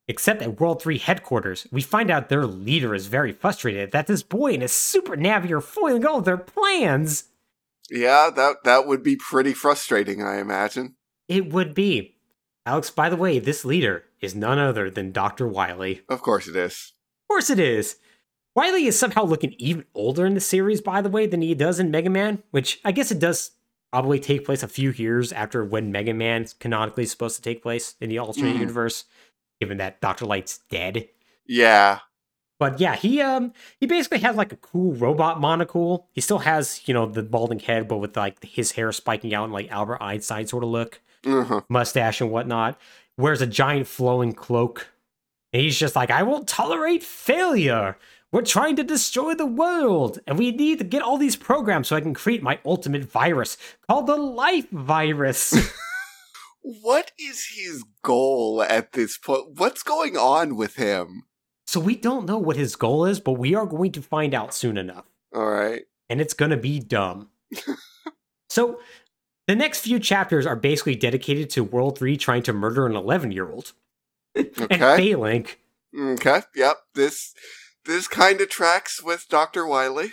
[0.08, 4.22] Except at World 3 headquarters, we find out their leader is very frustrated that this
[4.22, 7.24] boy and his super Navi are foiling all their plans.
[7.90, 10.96] yeah, that that would be pretty frustrating, I imagine.
[11.28, 12.16] It would be.
[12.64, 15.46] Alex, by the way, this leader is none other than Dr.
[15.46, 16.02] Wily.
[16.08, 16.92] Of course it is.
[17.24, 17.96] Of course it is.
[18.56, 21.78] Wily is somehow looking even older in the series, by the way, than he does
[21.78, 23.52] in Mega Man, which I guess it does
[23.92, 27.62] probably take place a few years after when Mega Man canonically is supposed to take
[27.62, 28.60] place in the alternate Mhm.
[28.60, 29.04] universe,
[29.60, 30.24] given that Dr.
[30.26, 31.08] Light's dead.
[31.46, 32.00] Yeah.
[32.58, 36.08] But yeah, he um he basically has like a cool robot monocle.
[36.14, 39.44] He still has, you know, the balding head, but with like his hair spiking out
[39.44, 41.60] and like Albert Einstein sort of look, Uh-huh.
[41.68, 42.80] mustache and whatnot.
[43.18, 44.88] Wears a giant flowing cloak.
[45.52, 47.96] And he's just like, I won't tolerate failure.
[48.32, 51.96] We're trying to destroy the world, and we need to get all these programs so
[51.96, 53.56] I can create my ultimate virus
[53.88, 55.54] called the Life Virus.
[56.82, 59.50] What is his goal at this point?
[59.56, 61.22] What's going on with him?
[61.68, 64.52] so we don't know what his goal is, but we are going to find out
[64.52, 65.04] soon enough.
[65.32, 65.82] All right.
[66.10, 67.28] and it's gonna be dumb.
[68.48, 68.80] so,
[69.46, 73.30] the next few chapters are basically dedicated to World 3 trying to murder an 11
[73.30, 73.72] year old
[74.34, 74.96] and Okay.
[74.96, 75.46] failing.
[75.96, 76.40] Okay.
[76.56, 76.76] Yep.
[76.96, 77.32] This
[77.86, 79.66] this kind of tracks with Dr.
[79.66, 80.12] Wily.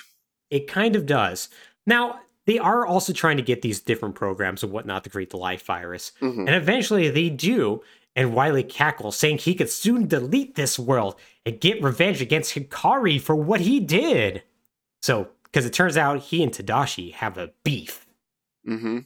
[0.50, 1.50] It kind of does.
[1.86, 5.38] Now, they are also trying to get these different programs and whatnot to create the
[5.38, 6.12] life virus.
[6.22, 6.40] Mhm.
[6.48, 7.82] And eventually they do,
[8.16, 13.20] and Wily cackles, saying he could soon delete this world and get revenge against Hikari
[13.20, 14.44] for what he did.
[15.02, 18.06] So, because it turns out he and Tadashi have a beef.
[18.68, 19.06] Mhm.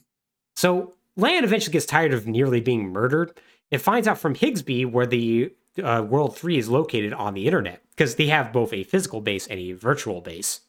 [0.56, 3.38] So Lan eventually gets tired of nearly being murdered
[3.70, 5.52] and finds out from Higsby where the
[5.82, 9.48] uh, World 3 is located on the internet, because they have both a physical base
[9.48, 10.60] and a virtual base.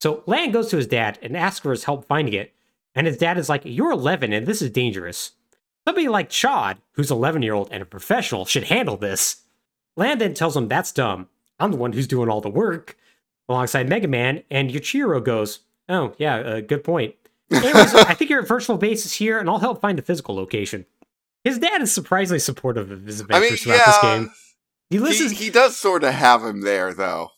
[0.00, 2.54] So Lan goes to his dad and asks for his help finding it,
[2.94, 5.32] and his dad is like, You're 11 and this is dangerous.
[5.86, 9.42] Somebody like Chaud, who's 11 year old and a professional, should handle this.
[9.96, 11.28] Lan then tells him that's dumb.
[11.58, 12.96] I'm the one who's doing all the work,
[13.48, 17.16] alongside Mega Man, and Yuichiro goes, Oh, yeah, uh, good point.
[17.50, 20.86] Anyways, I think your virtual base is here, and I'll help find the physical location.
[21.42, 24.30] His dad is surprisingly supportive of his I adventures mean, throughout this game.
[24.90, 25.32] He he, listens.
[25.38, 27.30] he does sort of have him there, though.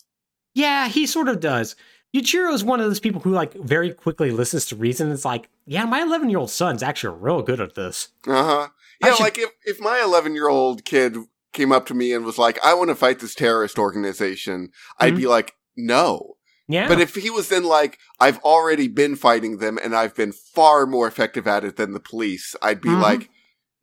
[0.54, 1.76] yeah, he sort of does.
[2.14, 5.10] Yuichiro is one of those people who like very quickly listens to reason.
[5.12, 8.08] It's like, yeah, my 11 year old son's actually real good at this.
[8.26, 8.68] Uh huh.
[9.02, 11.16] Yeah, should- like if if my 11 year old kid
[11.52, 15.14] came up to me and was like, "I want to fight this terrorist organization," I'd
[15.14, 15.18] Mhm.
[15.18, 16.36] be like, "No."
[16.68, 20.30] Yeah, But if he was then like, "I've already been fighting them and I've been
[20.32, 23.02] far more effective at it than the police," I'd be Mhm.
[23.02, 23.30] like,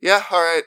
[0.00, 0.62] "Yeah, all right."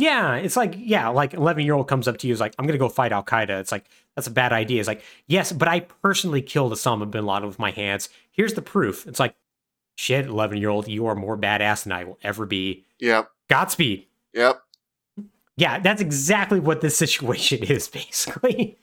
[0.00, 2.66] Yeah, it's like yeah, like 11 year old comes up to you is like, I'm
[2.66, 3.60] gonna go fight Al Qaeda.
[3.60, 3.86] It's like
[4.16, 4.80] that's a bad idea.
[4.80, 8.08] It's like yes, but I personally killed Osama bin Laden with my hands.
[8.32, 9.06] Here's the proof.
[9.06, 9.34] It's like
[10.00, 12.84] shit, 11 year old, you are more badass than I will ever be.
[13.00, 13.30] Yep.
[13.48, 14.06] Godspeed.
[14.32, 14.62] Yep.
[15.56, 18.78] Yeah, that's exactly what this situation is, basically.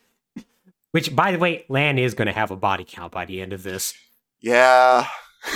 [0.92, 3.52] Which, by the way, Lan is going to have a body count by the end
[3.52, 3.94] of this.
[4.40, 5.08] Yeah.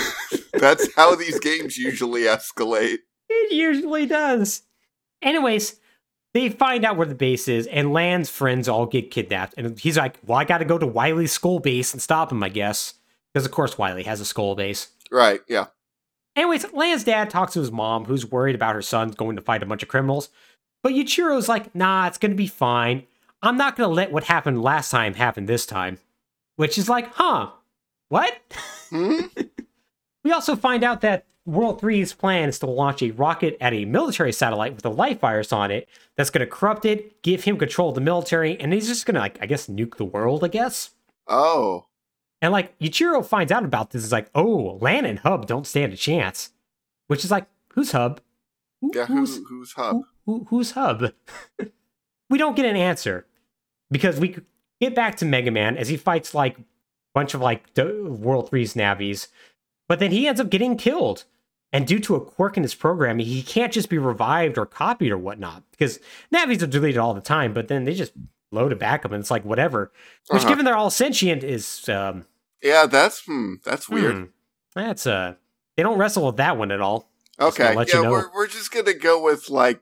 [0.52, 2.98] That's how these games usually escalate.
[3.28, 4.62] It usually does.
[5.22, 5.76] Anyways,
[6.34, 9.54] they find out where the base is, and Lan's friends all get kidnapped.
[9.56, 12.42] And he's like, Well, I got to go to Wily's skull base and stop him,
[12.42, 12.94] I guess.
[13.32, 14.88] Because, of course, Wily has a skull base.
[15.10, 15.66] Right, yeah.
[16.36, 19.62] Anyways, Lan's dad talks to his mom, who's worried about her son going to fight
[19.62, 20.30] a bunch of criminals.
[20.82, 23.04] But Yuichiro's like, nah, it's gonna be fine.
[23.42, 25.98] I'm not gonna let what happened last time happen this time.
[26.56, 27.50] Which is like, huh,
[28.08, 28.38] what?
[28.90, 29.20] Hmm?
[30.24, 33.84] We also find out that World 3's plan is to launch a rocket at a
[33.84, 37.88] military satellite with a life virus on it that's gonna corrupt it, give him control
[37.88, 40.90] of the military, and he's just gonna, like, I guess, nuke the world, I guess.
[41.26, 41.86] Oh.
[42.40, 45.92] And like Yuichiro finds out about this, is like, oh, Lan and Hub don't stand
[45.92, 46.50] a chance.
[47.08, 48.20] Which is like, who's Hub?
[48.80, 49.96] Who- Yeah, who's who, who's Hub?
[49.96, 50.04] who,
[50.38, 51.12] who, who's Hub?
[52.30, 53.26] we don't get an answer
[53.90, 54.36] because we
[54.80, 56.62] get back to Mega Man as he fights like a
[57.14, 59.28] bunch of like World 3's Navis,
[59.88, 61.24] but then he ends up getting killed.
[61.72, 65.10] And due to a quirk in his programming, he can't just be revived or copied
[65.10, 65.98] or whatnot because
[66.30, 68.12] Navis are deleted all the time, but then they just
[68.50, 69.90] load it back up and it's like whatever.
[70.28, 70.50] Which, Uh-huh.
[70.50, 72.26] given they're all sentient, is um,
[72.62, 74.14] Yeah, that's hmm, that's weird.
[74.16, 74.24] hmm,
[74.74, 75.34] that's uh,
[75.76, 77.08] they don't wrestle with that one at all.
[77.40, 78.10] Okay, yeah, you know.
[78.10, 79.80] we're we're just gonna go with like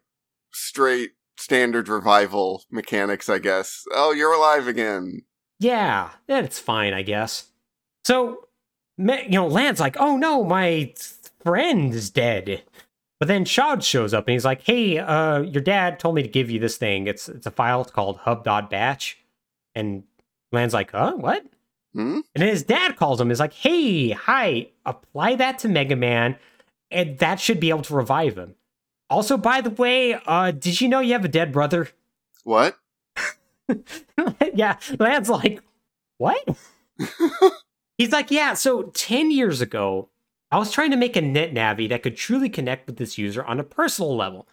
[0.53, 3.85] straight standard revival mechanics, I guess.
[3.93, 5.23] Oh, you're alive again.
[5.59, 7.49] Yeah, that's fine, I guess.
[8.05, 8.47] So,
[8.97, 10.95] you know, Lan's like, oh no, my
[11.43, 12.63] friend is dead.
[13.19, 16.29] But then Chaud shows up and he's like, hey, uh, your dad told me to
[16.29, 17.07] give you this thing.
[17.07, 19.19] It's it's a file called hub.batch.
[19.75, 20.05] And
[20.53, 21.45] Lan's like, huh, what?
[21.93, 22.21] Hmm?
[22.35, 26.37] And then his dad calls him, is like, hey, hi, apply that to Mega Man,
[26.91, 28.55] and that should be able to revive him.
[29.09, 31.89] Also, by the way, uh, did you know you have a dead brother?
[32.45, 32.79] What?
[34.55, 35.61] yeah, Lan's like,
[36.19, 36.47] what?
[37.99, 40.09] He's like, yeah, so 10 years ago,
[40.51, 43.45] I was trying to make a net navi that could truly connect with this user
[43.45, 44.49] on a personal level.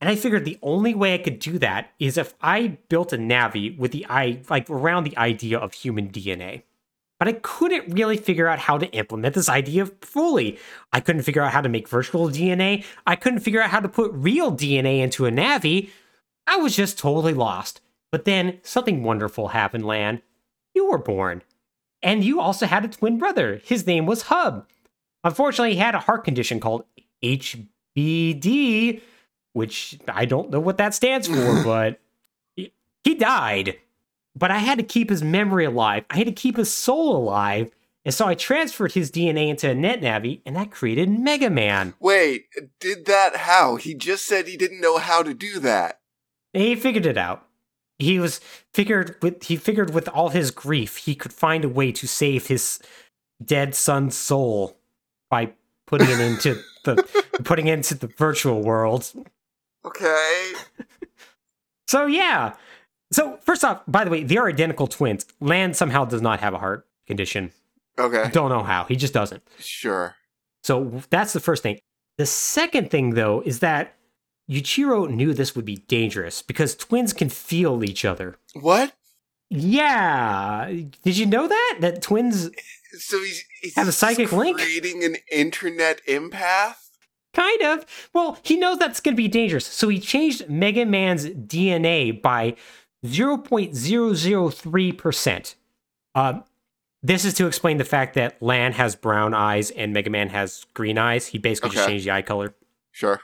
[0.00, 3.18] And I figured the only way I could do that is if I built a
[3.18, 6.62] navi with the i like around the idea of human DNA.
[7.18, 10.58] But I couldn't really figure out how to implement this idea fully.
[10.92, 12.84] I couldn't figure out how to make virtual DNA.
[13.06, 15.90] I couldn't figure out how to put real DNA into a navi.
[16.46, 17.80] I was just totally lost.
[18.12, 20.22] But then something wonderful happened, Lan.
[20.74, 21.42] You were born.
[22.02, 23.60] And you also had a twin brother.
[23.64, 24.66] His name was Hub.
[25.24, 26.84] Unfortunately, he had a heart condition called
[27.22, 29.00] HBD,
[29.52, 32.00] which I don't know what that stands for, but
[32.56, 32.72] he-
[33.14, 33.78] died.
[34.36, 36.04] But I had to keep his memory alive.
[36.10, 37.72] I had to keep his soul alive.
[38.04, 41.94] And so I transferred his DNA into a NetNavi, and that created Mega Man.
[41.98, 42.46] Wait,
[42.78, 43.76] did that how?
[43.76, 46.00] He just said he didn't know how to do that.
[46.54, 47.44] And he figured it out.
[47.98, 48.40] He was
[48.72, 52.46] figured with he figured with all his grief, he could find a way to save
[52.46, 52.78] his
[53.44, 54.77] dead son's soul
[55.30, 55.52] by
[55.86, 59.12] putting it into the putting it into the virtual world.
[59.84, 60.52] Okay.
[61.88, 62.54] So yeah.
[63.10, 65.24] So first off, by the way, they are identical twins.
[65.40, 67.50] Lan somehow does not have a heart condition.
[67.98, 68.30] Okay.
[68.30, 68.84] Don't know how.
[68.84, 69.42] He just doesn't.
[69.58, 70.14] Sure.
[70.62, 71.78] So that's the first thing.
[72.18, 73.96] The second thing, though, is that
[74.50, 78.36] Yuichiro knew this would be dangerous because twins can feel each other.
[78.54, 78.92] What?
[79.50, 80.70] Yeah.
[81.04, 81.76] Did you know that?
[81.80, 82.50] That twins
[82.98, 84.58] So he's, he's Have a psychic link?
[84.58, 86.74] creating an internet empath?
[87.34, 87.84] kind of.
[88.12, 89.64] Well, he knows that's going to be dangerous.
[89.66, 92.56] So he changed Mega Man's DNA by
[93.04, 95.54] 0.003%.
[96.14, 96.40] Uh,
[97.02, 100.66] this is to explain the fact that Lan has brown eyes and Mega Man has
[100.74, 101.28] green eyes.
[101.28, 102.56] He basically just changed the eye color.
[102.90, 103.20] Sure.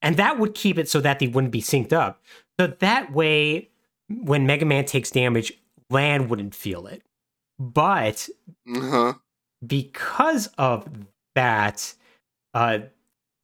[0.00, 2.22] And that would keep it so that they wouldn't be synced up.
[2.58, 3.68] So that way,
[4.08, 5.52] when Mega Man takes damage,
[5.90, 7.02] Lan wouldn't feel it.
[7.58, 8.28] But
[8.66, 9.14] Uh-huh.
[9.66, 10.88] because of
[11.34, 11.94] that,
[12.54, 12.78] uh,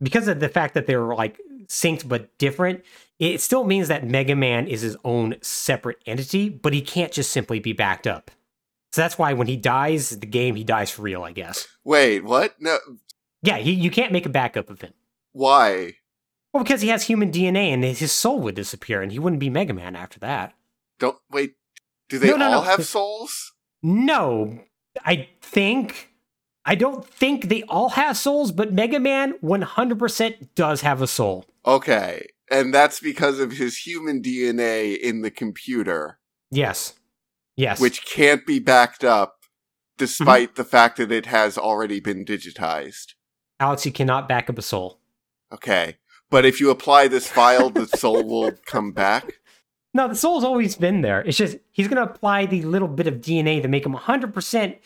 [0.00, 2.84] because of the fact that they're like synced but different,
[3.18, 7.32] it still means that Mega Man is his own separate entity, but he can't just
[7.32, 8.30] simply be backed up.
[8.92, 11.66] So that's why when he dies, the game he dies for real, I guess.
[11.84, 12.54] Wait, what?
[12.60, 12.78] No.
[13.42, 14.92] Yeah, he, you can't make a backup of him.
[15.32, 15.94] Why?
[16.54, 19.50] Well, because he has human DNA and his soul would disappear, and he wouldn't be
[19.50, 20.54] Mega Man after that.
[20.98, 21.54] Don't wait.
[22.08, 22.60] Do they No, no, all no.
[22.62, 23.52] have souls?
[23.82, 24.60] No,
[25.04, 26.10] I think.
[26.64, 31.46] I don't think they all have souls, but Mega Man 100% does have a soul.
[31.64, 32.26] Okay.
[32.50, 36.18] And that's because of his human DNA in the computer,
[36.50, 36.94] Yes.
[37.56, 37.80] Yes.
[37.80, 39.36] which can't be backed up
[39.96, 40.56] despite mm-hmm.
[40.56, 43.14] the fact that it has already been digitized.
[43.58, 45.00] Alex, you cannot back up a soul.
[45.52, 45.96] Okay.
[46.30, 49.34] But if you apply this file, the soul will come back.
[49.96, 51.22] No, the soul's always been there.
[51.22, 54.78] It's just he's going to apply the little bit of DNA to make him 100%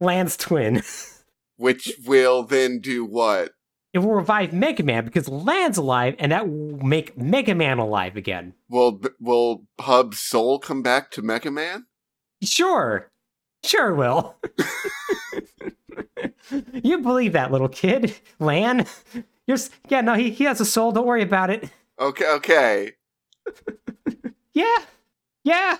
[0.00, 0.82] Lan's twin.
[1.56, 3.52] Which will then do what?
[3.94, 8.16] It will revive Mega Man because Lan's alive, and that will make Mega Man alive
[8.16, 8.52] again.
[8.68, 11.86] Will will Hub's soul come back to Mega Man?
[12.42, 13.10] Sure.
[13.64, 14.36] Sure will.
[16.82, 18.84] you believe that little kid, Lan?
[19.46, 19.58] You're
[19.88, 20.92] yeah, no, he, he has a soul.
[20.92, 21.70] Don't worry about it.
[21.98, 22.92] Okay, okay.
[24.60, 24.84] Yeah.
[25.44, 25.76] Yeah.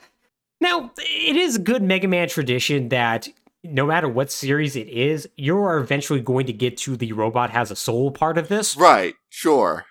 [0.61, 3.29] Now, it is a good Mega Man tradition that
[3.65, 7.51] no matter what series it is, you are eventually going to get to the robot
[7.51, 8.77] has a soul part of this.
[8.77, 9.85] Right, sure.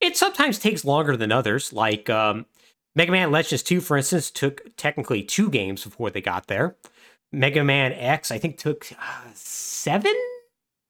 [0.00, 2.44] It sometimes takes longer than others, like um,
[2.94, 6.76] Mega Man Legends 2, for instance, took technically two games before they got there.
[7.32, 10.14] Mega Man X, I think, took uh, seven,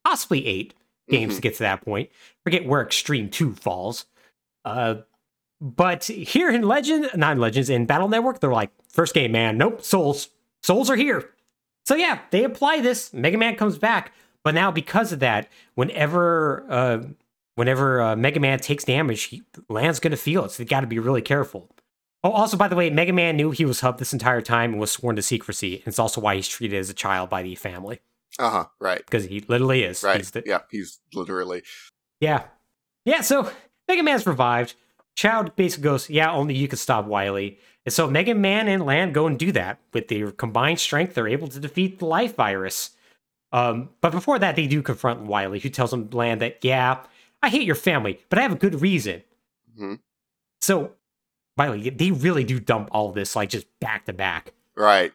[0.04, 0.74] possibly eight
[1.08, 1.36] games Mhm.
[1.36, 2.10] to get to that point.
[2.44, 4.06] Forget where Xtreme 2 falls.
[4.64, 4.96] Uh,
[5.60, 9.56] but here in Legend, not in Legends, in Battle Network, they're like, first game, man,
[9.58, 10.28] nope, souls.
[10.62, 11.30] Souls are here.
[11.86, 13.12] So yeah, they apply this.
[13.12, 14.12] Mega Man comes back.
[14.42, 17.02] But now because of that, whenever uh,
[17.54, 20.50] whenever uh, Mega Man takes damage, he, Lan's gonna feel it.
[20.50, 21.70] So they got to be really careful.
[22.22, 24.80] Oh, also by the way, Mega Man knew he was Hub this entire time and
[24.80, 25.76] was sworn to secrecy.
[25.76, 28.00] And it's also why he's treated as a child by the family
[28.38, 28.98] Uh-huh, right.
[29.04, 30.02] because he literally is.
[30.02, 30.16] Right.
[30.18, 31.62] He's the- yeah, he's literally
[32.20, 32.44] yeah,
[33.04, 33.20] yeah.
[33.20, 33.50] So
[33.88, 34.74] Mega Man's revived.
[35.16, 39.12] Chaud basically goes, "Yeah, only you can stop Wily." And so Mega Man and Lan
[39.12, 39.78] go and do that.
[39.92, 42.90] With their combined strength, they're able to defeat the life virus.
[43.52, 47.04] Um, but before that, they do confront Wily, who tells him Lan that, "Yeah,
[47.42, 49.22] I hate your family, but I have a good reason."
[49.78, 50.00] Mhm.
[50.60, 50.92] So,
[51.56, 54.52] Wily, they really do dump all this like just back to back.
[54.76, 55.12] right.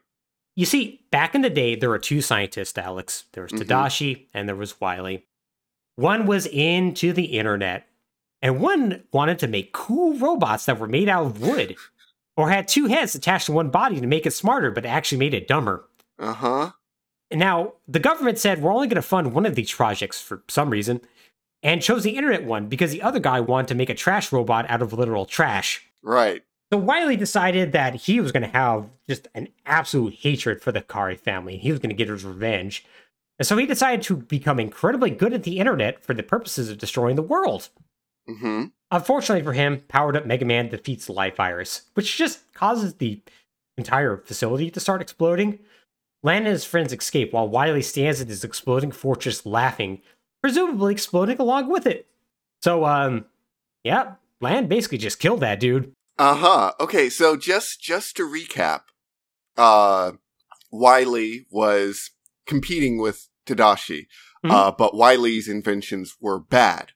[0.55, 3.23] You see, back in the day, there were two scientists, Alex.
[3.31, 3.59] There was Mhm.
[3.63, 5.25] Tadashi and there was Wily.
[5.95, 7.87] One was into the internet,
[8.41, 11.75] and one wanted to make cool robots that were made out of wood
[12.37, 15.33] or had two heads attached to one body to make it smarter, but actually made
[15.33, 15.85] it dumber.
[16.17, 16.71] Uh-huh.
[17.31, 20.69] Now, the government said we're only going to fund one of these projects for some
[20.69, 21.01] reason
[21.61, 24.69] and chose the internet one because the other guy wanted to make a trash robot
[24.69, 25.85] out of literal trash.
[26.01, 26.43] Right.
[26.71, 30.81] So Wily decided that he was going to have just an absolute hatred for the
[30.81, 31.57] Kari family.
[31.57, 32.85] He was going to get his revenge.
[33.39, 36.77] And so he decided to become incredibly good at the internet for the purposes of
[36.77, 37.69] destroying the world.
[38.29, 38.65] Mm-hmm.
[38.91, 43.21] Unfortunately for him, powered up Mega Man defeats the life virus, which just causes the
[43.77, 45.59] entire facility to start exploding.
[46.23, 50.01] Lan and his friends escape while Wily stands in his exploding fortress laughing,
[50.41, 52.07] presumably exploding along with it.
[52.61, 53.25] So, um,
[53.83, 55.93] yeah, Lan basically just killed that dude.
[56.17, 56.73] Uh-huh.
[56.79, 58.81] Okay, so just just to recap,
[59.55, 60.13] uh
[60.71, 62.11] Wily was
[62.45, 64.07] competing with Tadashi,
[64.45, 64.51] Mhm.
[64.51, 66.91] uh, but Wily's inventions were bad.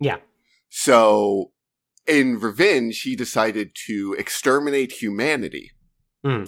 [0.00, 0.16] Yeah.
[0.76, 1.52] So
[2.04, 5.70] in revenge, he decided to exterminate humanity.
[6.24, 6.44] Hmm.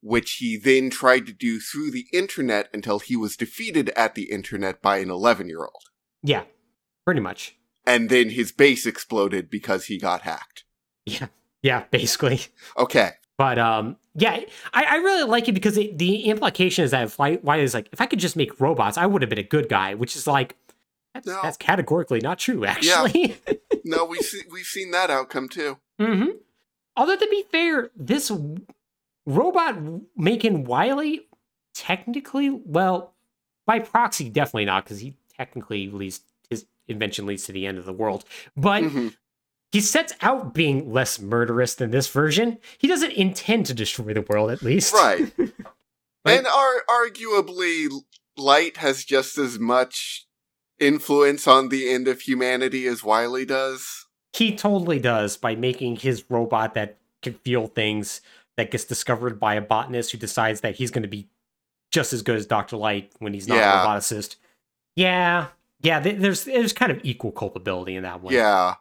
[0.00, 4.30] Which he then tried to do through the internet until he was defeated at the
[4.30, 5.82] internet by an 11 year old.
[6.22, 6.44] Yeah,
[7.04, 7.56] pretty much.
[7.84, 10.62] And then his base exploded because he got hacked.
[11.04, 11.26] Yeah,
[11.60, 12.42] yeah, basically.
[12.78, 13.10] Okay.
[13.36, 14.38] But um, yeah,
[14.72, 17.74] I, I really like it because it, the implication is that if why why is
[17.74, 20.14] like if I could just make robots, I would have been a good guy, which
[20.14, 20.56] is like
[21.14, 23.36] that's, that's categorically not true, actually.
[23.86, 25.76] No, we see, we've seen that outcome too.
[26.00, 26.24] hmm
[26.96, 28.32] Although to be fair, this
[29.26, 29.76] robot
[30.16, 31.26] making Wily
[31.74, 33.12] technically, well,
[33.66, 37.84] by proxy, definitely not because he technically least his invention leads to the end of
[37.84, 38.24] the world.
[38.56, 39.14] But Mhm.
[39.72, 42.58] he sets out being less murderous than this version.
[42.78, 44.94] He doesn't intend to destroy the world, at least.
[44.94, 45.30] Right.
[46.26, 47.88] Like- and ar- arguably,
[48.38, 50.26] light has just as much
[50.78, 54.06] influence on the end of humanity as Wily does.
[54.32, 58.20] He totally does by making his robot that can feel things
[58.56, 61.28] that gets discovered by a botanist who decides that he's going to be
[61.90, 62.76] just as good as Dr.
[62.76, 63.82] Light when he's not Yeah.
[63.82, 64.36] a roboticist.
[64.96, 65.48] Yeah.
[65.80, 68.32] Yeah, th- there's there's kind of equal culpability in that one.
[68.32, 68.74] Yeah.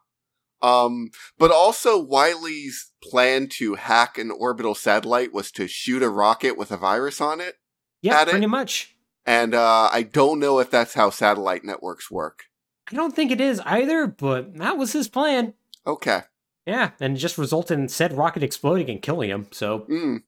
[0.62, 6.58] Um, but also Wily's plan to hack an orbital satellite was to shoot a rocket
[6.58, 7.56] with a virus on it.
[8.02, 8.32] Yeah, At it.
[8.32, 8.93] pretty much.
[9.26, 12.46] And uh, I don't know if that's how satellite networks work.
[12.92, 15.54] I don't think it is either, but that was his plan.
[15.88, 16.22] Okay.
[16.66, 19.48] Yeah, and it just resulted in said rocket exploding and killing him.
[19.52, 20.24] So Mm.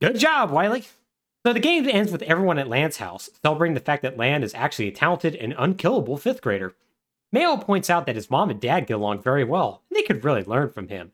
[0.00, 0.84] Good job, Wily.
[1.44, 4.54] So the game ends with everyone at Lan's house, celebrating the fact that Lan is
[4.54, 6.74] actually a talented and unkillable fifth grader.
[7.34, 10.24] Mayl points out that his mom and dad get along very well, and they could
[10.24, 11.12] really learn from him.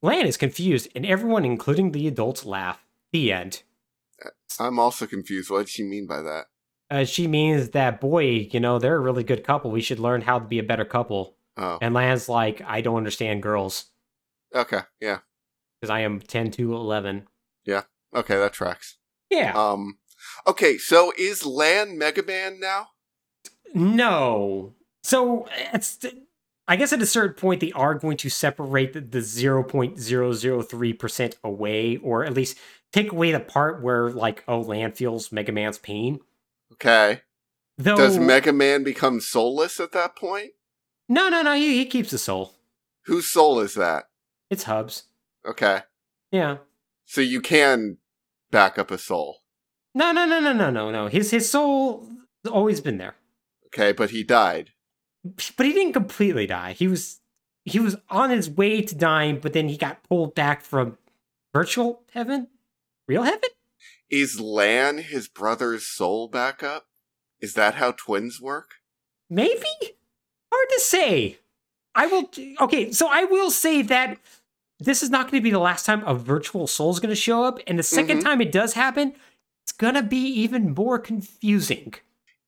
[0.00, 2.84] Lan is confused, and everyone, including the adults, laugh.
[3.12, 3.62] The end.
[4.60, 5.50] I'm also confused.
[5.50, 6.46] What did she mean by that?
[6.90, 9.70] Uh, she means that, boy, you know, they're a really good couple.
[9.70, 11.36] We should learn how to be a better couple.
[11.56, 11.78] Oh.
[11.80, 13.86] And Lan's like, I don't understand girls,
[14.54, 14.80] Okay.
[15.00, 15.18] Yeah.
[15.80, 17.26] because I am 10 to 11.
[17.64, 17.82] Yeah.
[18.14, 18.98] Okay, that tracks.
[19.30, 19.52] Yeah.
[19.54, 19.98] Um.
[20.46, 22.88] Okay, so is Lan Mega Man now?
[23.74, 24.74] No.
[25.02, 25.98] So it's
[26.68, 31.96] I guess at a certain point they are going to separate the, the 0.003% away,
[31.96, 32.58] or at least
[32.92, 36.20] take away the part where like, oh, Lan feels Mega Man's pain.
[36.72, 37.22] Okay.
[37.78, 40.52] Though Does Mega Man become soulless at that point?
[41.08, 42.54] No, no, no, he, he keeps the soul.
[43.06, 44.04] Whose soul is that?
[44.50, 45.04] It's Hubs.
[45.44, 45.80] Okay.
[46.30, 46.58] Yeah.
[47.06, 47.98] So you can
[48.50, 49.38] back up a soul.
[49.94, 51.08] No, no, no, no, no, no, no.
[51.08, 52.08] His his soul
[52.50, 53.16] always been there.
[53.66, 54.70] Okay, but he died.
[55.24, 56.72] But he didn't completely die.
[56.72, 57.20] He was
[57.64, 60.98] he was on his way to dying, but then he got pulled back from
[61.54, 62.48] virtual heaven?
[63.06, 63.50] Real heaven?
[64.10, 66.86] Is Lan his brother's soul backup?
[67.40, 68.70] Is that how twins work?
[69.30, 69.62] Maybe?
[70.52, 71.38] Hard to say.
[71.94, 72.30] I will.
[72.60, 74.18] Okay, so I will say that
[74.80, 77.14] this is not going to be the last time a virtual soul is going to
[77.20, 78.22] show up, and the 2nd Mhm.
[78.24, 79.14] time it does happen,
[79.64, 81.94] it's going to be even more confusing.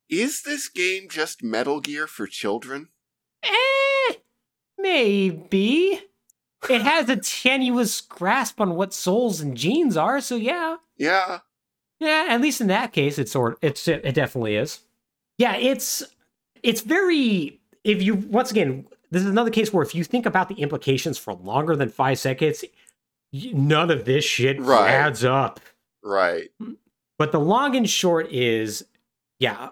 [0.09, 2.89] Is this game just Metal Gear for children?
[3.43, 4.15] Eh,
[4.79, 6.01] maybe.
[6.69, 10.77] It has a tenuous grasp on what souls and genes are, so yeah.
[10.97, 11.41] Yeah.
[12.01, 13.59] Yeah, at least in that case, it's sort.
[13.63, 14.81] It's it definitely is.
[15.39, 16.03] Yeah, it's
[16.63, 17.61] it's very.
[17.85, 21.19] If you once again, this is another case where if you think about the implications
[21.19, 22.65] for longer than five seconds,
[23.33, 24.91] none of this shit Right.
[24.91, 25.61] adds up.
[26.03, 26.51] Right.
[27.19, 28.85] But the long and short is,
[29.39, 29.71] yeah,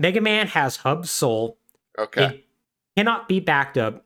[0.00, 1.58] Mega Man has Hub's soul.
[1.98, 2.24] Okay.
[2.24, 2.44] It
[2.96, 4.04] cannot be backed up.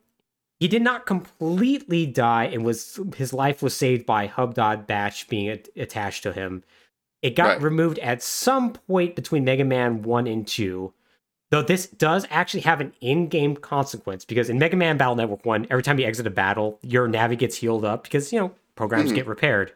[0.59, 5.27] He did not completely die, and was his life was saved by Hub Dot Batch
[5.27, 6.63] being at- attached to him.
[7.21, 7.61] It got Right.
[7.61, 10.93] removed at some point between Mega Man One and Two,
[11.51, 15.65] though this does actually have an in-game consequence because in Mega Man Battle Network One,
[15.69, 19.11] every time you exit a battle, your navi gets healed up because you know programs
[19.11, 19.15] Mhm.
[19.15, 19.73] get repaired.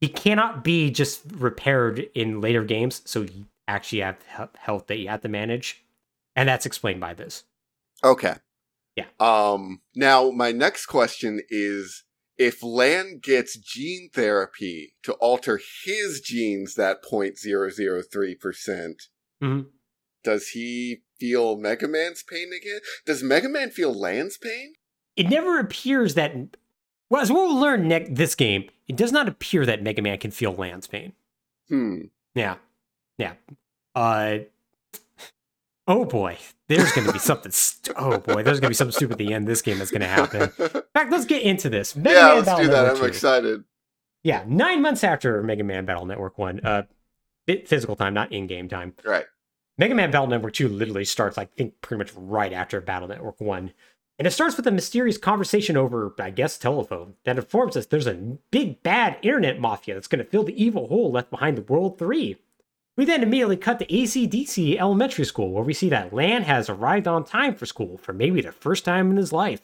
[0.00, 4.18] He cannot be just repaired in later games, so you actually have
[4.56, 5.84] health that you have to manage,
[6.34, 7.44] and that's explained by this.
[8.02, 8.34] Okay.
[8.96, 9.06] Yeah.
[9.20, 12.02] Um now my next question is
[12.36, 18.94] if Lan gets gene therapy to alter his genes that 0.003%,
[19.42, 19.66] Mhm.
[20.24, 22.80] does he feel Mega Man's pain again?
[23.06, 24.74] Does Mega Man feel Lan's pain?
[25.16, 26.32] it never appears that
[27.10, 30.30] well as we'll learn next this game it does not appear that mega man can
[30.30, 31.12] feel Lan's pain
[31.68, 32.02] Hmm.
[32.36, 32.58] yeah
[33.18, 33.32] yeah
[33.94, 34.38] uh
[35.86, 36.36] oh boy
[36.68, 39.44] there's gonna be something st- oh boy there's gonna be something stupid at the end
[39.44, 40.48] of this game that's gonna happen in
[40.94, 42.82] fact let's get into this mega yeah, man let's battle do that.
[42.82, 43.06] network I'm 2.
[43.06, 43.64] excited.
[44.22, 46.82] yeah nine months after mega man battle network 1 uh
[47.66, 49.24] physical time not in-game time Right.
[49.80, 53.40] Mega Man Battle Network 2 literally starts, I think, pretty much right after Battle Network
[53.40, 53.72] 1.
[54.18, 58.08] And it starts with a mysterious conversation over, I guess, telephone that informs us there's
[58.08, 58.14] a
[58.50, 61.96] big bad internet mafia that's going to fill the evil hole left behind the World
[61.96, 62.36] 3.
[62.98, 67.06] We then immediately cut to ACDC Elementary School, where we see that Lan has arrived
[67.06, 69.60] on time for school for maybe the first time in his life.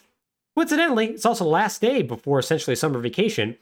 [0.57, 3.57] Coincidentally, it's also the last day before essentially summer vacation,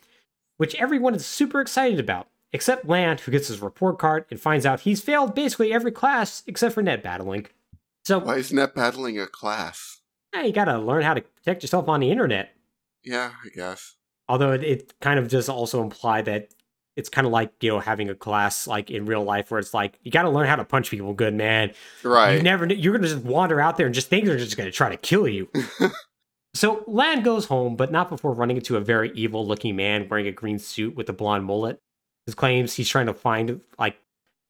[0.59, 4.67] which everyone is super excited about, except Lan, who gets his report card and finds
[4.67, 7.47] out he's failed basically every class except for net battling.
[8.05, 10.01] So, Why is net battling a class?
[10.35, 12.55] yeah, you gotta learn how to protect yourself on the internet.
[13.05, 13.97] Yeah, I guess.
[14.29, 16.51] Although it, it kind of does also imply that
[16.97, 19.73] it's kind of like you know having a class like in real life where it's
[19.75, 21.73] like you got to learn how to punch people good, man.
[22.03, 22.37] Right.
[22.37, 24.91] You never you're gonna just wander out there and just think they're just gonna try
[24.91, 25.49] to kill you.
[26.55, 30.27] so Lan goes home, but not before running into a very evil looking man wearing
[30.27, 31.79] a green suit with a blonde mullet.
[32.27, 33.97] His claims he's trying to find like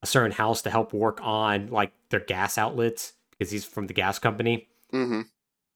[0.03, 3.95] a certain house to help work on like their gas outlets because he's from the
[3.95, 4.69] gas company.
[4.91, 5.23] hmm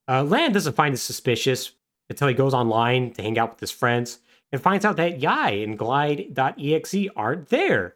[0.09, 1.73] Uh, Lan doesn't find it suspicious
[2.11, 4.19] until he goes online to hang out with his friends
[4.57, 7.95] and finds out that Yai and Glyde.exe aren't there.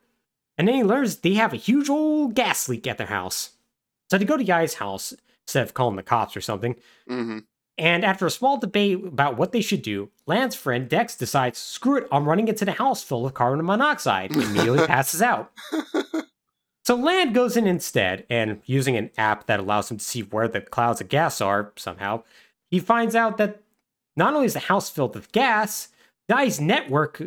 [0.58, 3.52] And then he learns they have a huge old gas leak at their house.
[4.10, 5.14] So they go to Yai's house
[5.46, 6.76] instead of calling the cops or something.
[7.08, 7.38] hmm
[7.78, 11.96] And after a small debate about what they should do, Lan's friend Dex decides, screw
[11.96, 15.50] it, I'm running into the house full of carbon monoxide, and immediately passes out.
[16.82, 20.48] So Lan goes in instead, and using an app that allows him to see where
[20.48, 22.24] the clouds of gas are somehow,
[22.70, 23.62] he finds out that
[24.16, 25.88] not only is the house filled with gas,
[26.30, 27.20] Yai's network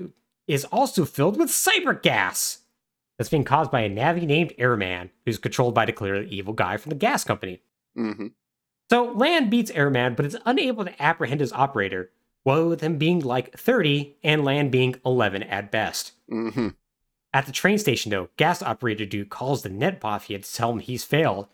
[0.47, 2.59] is also filled with cyber gas
[3.17, 6.77] that's being caused by a Navi named Airman, who's controlled by the clearly evil guy
[6.77, 7.61] from the gas company.
[7.95, 8.27] hmm
[8.89, 12.11] So Lan beats Airman, but is unable to apprehend his operator,
[12.45, 16.13] well, with him being like 30 and Lan being 11 at best.
[16.29, 16.69] hmm
[17.33, 20.79] At the train station, though, gas operator dude calls the net mafia to tell him
[20.79, 21.47] he's failed,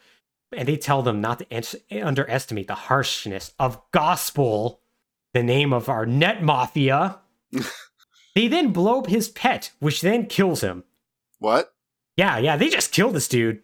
[0.51, 4.81] and they tell them not to en- underestimate the harshness of gospel,
[5.33, 7.19] the name of our net mafia.
[8.35, 10.83] they then blow up his pet, which then kills him.
[11.39, 11.73] What?
[12.17, 13.61] Yeah, yeah, they just killed this dude.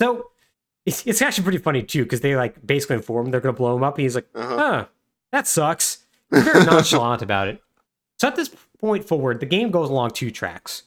[0.00, 0.30] So
[0.86, 3.76] it's, it's actually pretty funny too, because they like basically inform him they're gonna blow
[3.76, 3.96] him up.
[3.96, 4.56] And he's like, Uh-huh.
[4.56, 4.86] huh,
[5.32, 6.06] that sucks.
[6.30, 7.62] He's very nonchalant about it.
[8.18, 8.50] So at this
[8.80, 10.84] point forward, the game goes along two tracks.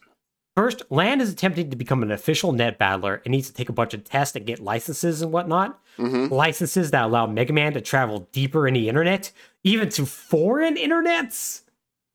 [0.56, 3.74] First, Lan is attempting to become an official net battler and needs to take a
[3.74, 5.80] bunch of tests and get licenses and whatnot.
[5.98, 9.32] hmm Licenses that allow Mega Man to travel deeper in the internet,
[9.64, 11.62] even to foreign internets.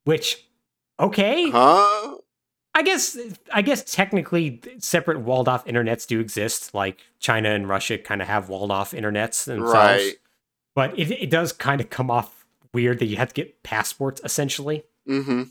[0.09, 0.49] Which,
[0.99, 2.17] okay, Huh?
[2.75, 3.19] I guess
[3.53, 6.73] I guess technically separate walled off internets do exist.
[6.73, 9.75] Like China and Russia kind of have walled off internets themselves.
[9.75, 10.15] Right.
[10.75, 14.23] But it, it does kind of come off weird that you have to get passports
[14.25, 14.83] essentially.
[15.07, 15.43] Mm-hmm.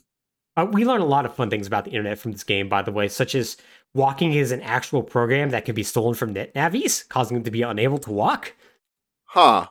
[0.55, 2.81] Uh, we learn a lot of fun things about the internet from this game, by
[2.81, 3.57] the way, such as
[3.93, 7.51] walking is an actual program that can be stolen from net Navis, causing them to
[7.51, 8.55] be unable to walk.
[9.25, 9.67] Huh.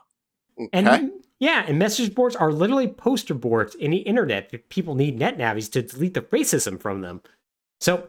[0.57, 0.69] Okay.
[0.71, 5.19] And yeah, and message boards are literally poster boards in the internet that people need
[5.19, 7.21] net Navis to delete the racism from them.
[7.79, 8.07] So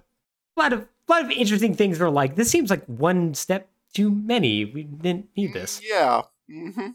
[0.57, 3.69] a lot of a lot of interesting things are like this seems like one step
[3.93, 4.65] too many.
[4.65, 5.81] We didn't need this.
[5.83, 6.23] Yeah.
[6.51, 6.91] hmm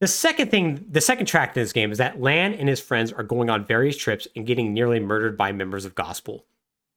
[0.00, 3.12] The second thing, the second track in this game is that Lan and his friends
[3.12, 6.44] are going on various trips and getting nearly murdered by members of Gospel.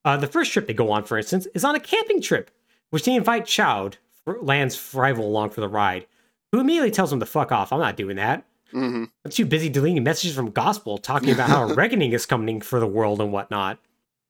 [0.04, 2.50] Uh, the first trip they go on, for instance, is on a camping trip,
[2.90, 6.06] which they invite Chaud, Lan's rival, along for the ride,
[6.50, 7.72] who immediately tells them to fuck off.
[7.72, 8.44] I'm not doing that.
[8.72, 12.60] Hmm I'm too busy deleting messages from Gospel talking about how a reckoning is coming
[12.60, 13.78] for the world and whatnot.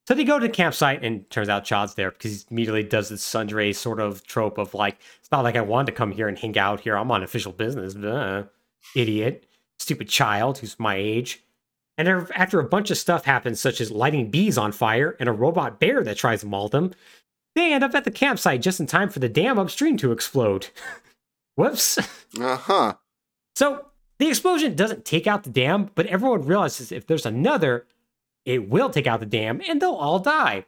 [0.08, 3.08] So they go to the campsite, and turns out Chaud's there because he immediately does
[3.08, 6.26] this tsundere sort of trope of like, it's not like I wanted to come here
[6.26, 6.96] and hang out here.
[6.96, 7.94] I'm on official business.
[7.94, 8.44] Duh.
[8.96, 9.46] Idiot.
[9.78, 11.44] Stupid child who's my age.
[11.96, 15.32] And after a bunch of stuff happens, such as lighting bees on fire and a
[15.32, 16.92] robot bear that tries to maul them,
[17.54, 20.68] they end up at the campsite just in time for the dam upstream to explode.
[21.54, 21.98] Whoops.
[22.40, 22.94] Uh-huh.
[23.54, 23.86] So
[24.22, 27.86] the explosion doesn't take out the dam, but everyone realizes if there's another,
[28.44, 30.64] it will take out the dam and they'll all die.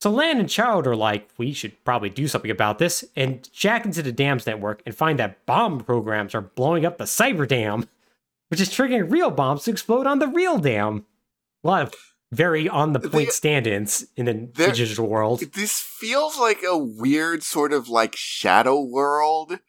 [0.00, 3.84] So Lan and Chaud are like, we should probably do something about this, and jack
[3.84, 7.88] into the dam's network and find that bomb programs are blowing up the cyber dam,
[8.48, 11.06] which is triggering real bombs to explode on the real dam.
[11.62, 11.94] A lot of
[12.32, 15.38] very on the point stand ins in the there- digital world.
[15.54, 19.60] This feels like a weird sort of like shadow world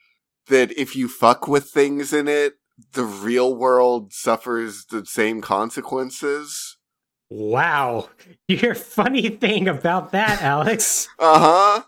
[0.48, 2.59] that if you fuck with things in it,
[2.94, 6.78] the real world suffers the same consequences.
[7.30, 8.10] Wow.
[8.48, 11.08] You hear funny thing about that, Alex.
[11.20, 11.84] Uh-huh.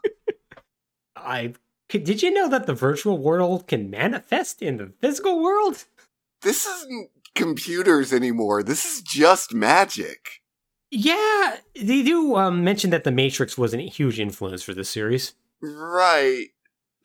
[1.16, 1.56] I
[1.90, 5.86] did you know that the virtual world can manifest in the physical world?
[6.44, 8.62] This isn't computers anymore.
[8.62, 10.42] This is just magic.
[10.92, 15.34] Yeah, they do um, mention that the Matrix was a huge influence for this series.
[15.62, 16.48] Right.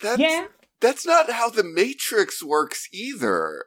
[0.01, 0.47] That's yeah,
[0.80, 3.64] that's not how the Matrix works either.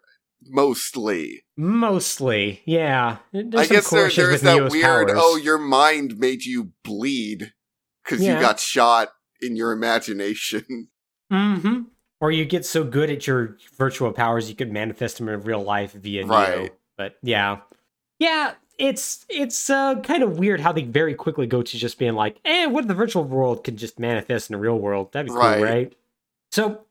[0.48, 1.44] Mostly.
[1.58, 2.62] mostly.
[2.66, 5.12] Yeah, There's I guess there, there's that weird, powers.
[5.22, 7.54] oh, your mind made you bleed
[8.04, 8.36] because Yeah.
[8.36, 9.10] you got shot
[9.42, 10.90] in your imagination.
[11.32, 11.82] Mm-hmm.
[12.22, 15.62] Or you get so good at your virtual powers you could manifest them in real
[15.64, 16.34] life via Neo.
[16.34, 16.74] Right.
[16.98, 17.60] But yeah,
[18.18, 22.16] yeah, it's it's uh, kind of weird how they very quickly go to just being
[22.16, 25.14] like, eh, what if the virtual world could just manifest in the real world?
[25.14, 25.62] That'd be cool, Right.
[25.62, 25.94] right?
[26.52, 26.82] So.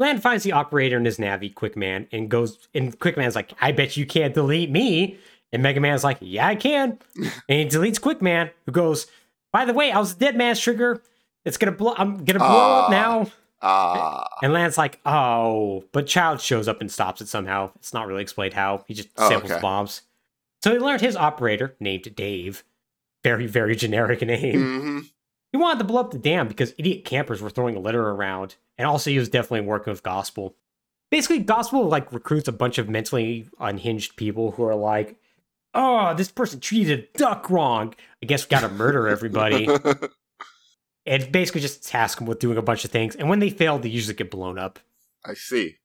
[0.00, 2.66] Lan finds the operator in his Navi, Quickman, and goes.
[2.74, 5.18] And Quickman's like, "I bet you can't delete me."
[5.52, 9.06] And Mega Man's like, "Yeah, I can." and he deletes Quickman, who goes,
[9.52, 11.02] By the way, I was a dead man's trigger.
[11.44, 11.94] It's gonna blow.
[11.98, 12.48] I'm gonna blow
[12.80, 12.90] up Ah.
[12.90, 13.26] now.
[13.62, 14.26] Ah.
[14.42, 17.70] And Lan's like, oh, but Chaud shows up and stops it somehow.
[17.76, 18.84] It's not really explained how.
[18.88, 19.60] He just Oh, samples okay.
[19.60, 20.02] bombs.
[20.62, 22.64] So he learned his operator, named Dave,
[23.24, 24.80] very, very generic name.
[24.80, 24.98] hmm
[25.52, 28.56] He wanted to blow up the dam because idiot campers were throwing litter around.
[28.78, 30.54] And also he was definitely working with Gospel.
[31.10, 35.16] Basically, Gospel like recruits a bunch of mentally unhinged people who are like,
[35.74, 37.94] oh, this person treated a duck wrong.
[38.22, 39.68] I guess we gotta murder everybody.
[41.06, 43.16] and basically just task them with doing a bunch of things.
[43.16, 44.78] And when they fail, they usually get blown up.
[45.24, 45.76] I see.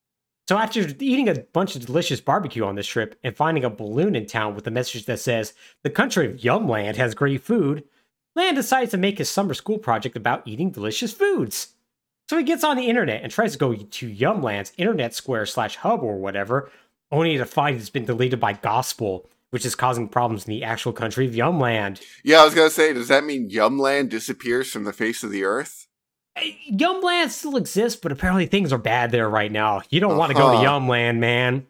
[0.48, 4.16] So after eating a bunch of delicious barbecue on this trip and finding a balloon
[4.16, 7.84] in town with a message that says the country of Yumland has great food,
[8.36, 11.70] Land decides to make his summer school project about eating delicious foods.
[12.30, 15.76] So he gets on the internet and tries to go to Yumland's internet square slash
[15.78, 16.70] hub or whatever,
[17.12, 20.92] only to find it's been deleted by Gospel, which is causing problems in the actual
[20.92, 22.02] country of Yumland.
[22.24, 25.44] Yeah, I was gonna say, does that mean Yumland disappears from the face of the
[25.44, 25.88] earth?
[26.36, 29.84] Eh, Yumland still exists, but apparently things are bad there right now.
[29.90, 30.66] You don't want to go to Uh-huh.
[30.80, 31.68] Yumland, man.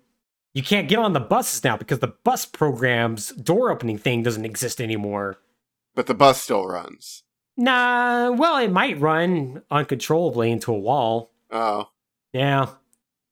[0.53, 4.45] You can't get on the buses now because the bus program's door opening thing doesn't
[4.45, 5.37] exist anymore.
[5.95, 7.23] But the bus still runs.
[7.57, 11.31] Nah, well, it might run uncontrollably into a wall.
[11.51, 11.89] Oh.
[12.33, 12.67] Yeah,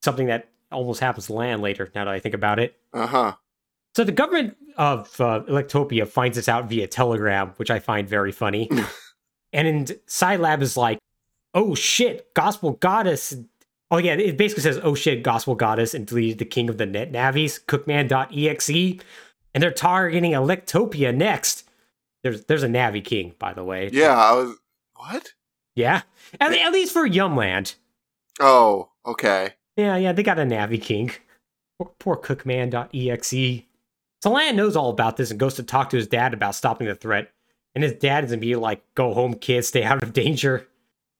[0.01, 2.79] something that almost happens to land later, now that I think about it.
[2.93, 3.33] Uh huh.
[3.95, 8.31] So the government of uh, Electopia finds this out via telegram, which I find very
[8.31, 8.69] funny.
[9.53, 10.99] and Scilab is like,
[11.53, 13.35] oh shit, gospel goddess.
[13.91, 16.85] Oh yeah, it basically says, oh shit, gospel goddess, and deleted the king of the
[16.85, 19.03] net Navis, cookman.exe.
[19.53, 21.69] And they're targeting Electopia next.
[22.23, 23.89] There's there's a Navi king, by the way.
[23.91, 24.57] Yeah, I was.
[24.95, 25.33] What?
[25.75, 26.01] Yeah.
[26.39, 27.75] At, at least for Yumland.
[28.39, 29.53] Oh, okay.
[29.75, 31.11] Yeah, yeah, they got a Navi King.
[31.79, 33.63] Poor, poor cookman.exe.
[34.21, 36.87] So Lan knows all about this and goes to talk to his dad about stopping
[36.87, 37.31] the threat.
[37.75, 40.67] And his dad is immediately like, go home, kid, stay out of danger.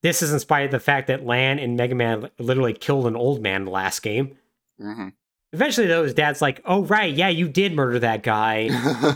[0.03, 3.15] This is in spite of the fact that Lan and Mega Man literally killed an
[3.15, 4.37] old man in the last game.
[4.79, 5.09] hmm
[5.51, 8.69] Eventually, though, his dad's like, oh, right, yeah, you did murder that guy.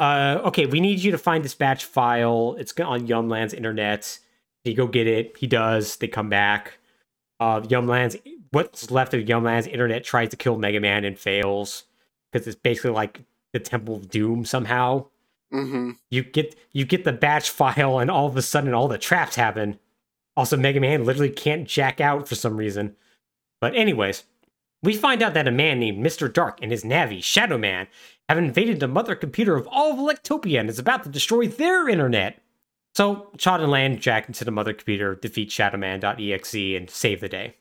[0.00, 2.56] uh, okay, we need you to find this batch file.
[2.58, 4.18] It's on Yumland's internet.
[4.64, 5.36] You go get it.
[5.36, 5.96] He does.
[5.96, 6.78] They come back.
[7.38, 8.16] Uh, Yumland's
[8.50, 11.84] what's left of Yumland's internet tries to kill Mega Man and fails
[12.32, 13.20] because it's basically like
[13.52, 15.06] the Temple of Doom somehow.
[15.52, 18.98] hmm You get you get the batch file, and all of a sudden, all the
[18.98, 19.78] traps happen.
[20.36, 22.96] Also, Mega Man literally can't jack out for some reason.
[23.60, 24.24] But anyways,
[24.82, 26.32] we find out that a man named Mr.
[26.32, 27.86] Dark and his Navi, Shadow Man,
[28.30, 31.88] have invaded the mother computer of all of Electopia and is about to destroy their
[31.88, 32.40] internet.
[32.94, 37.56] So, Chaud and Lan jack into the mother computer, defeat Shadowman.exe, and save the day.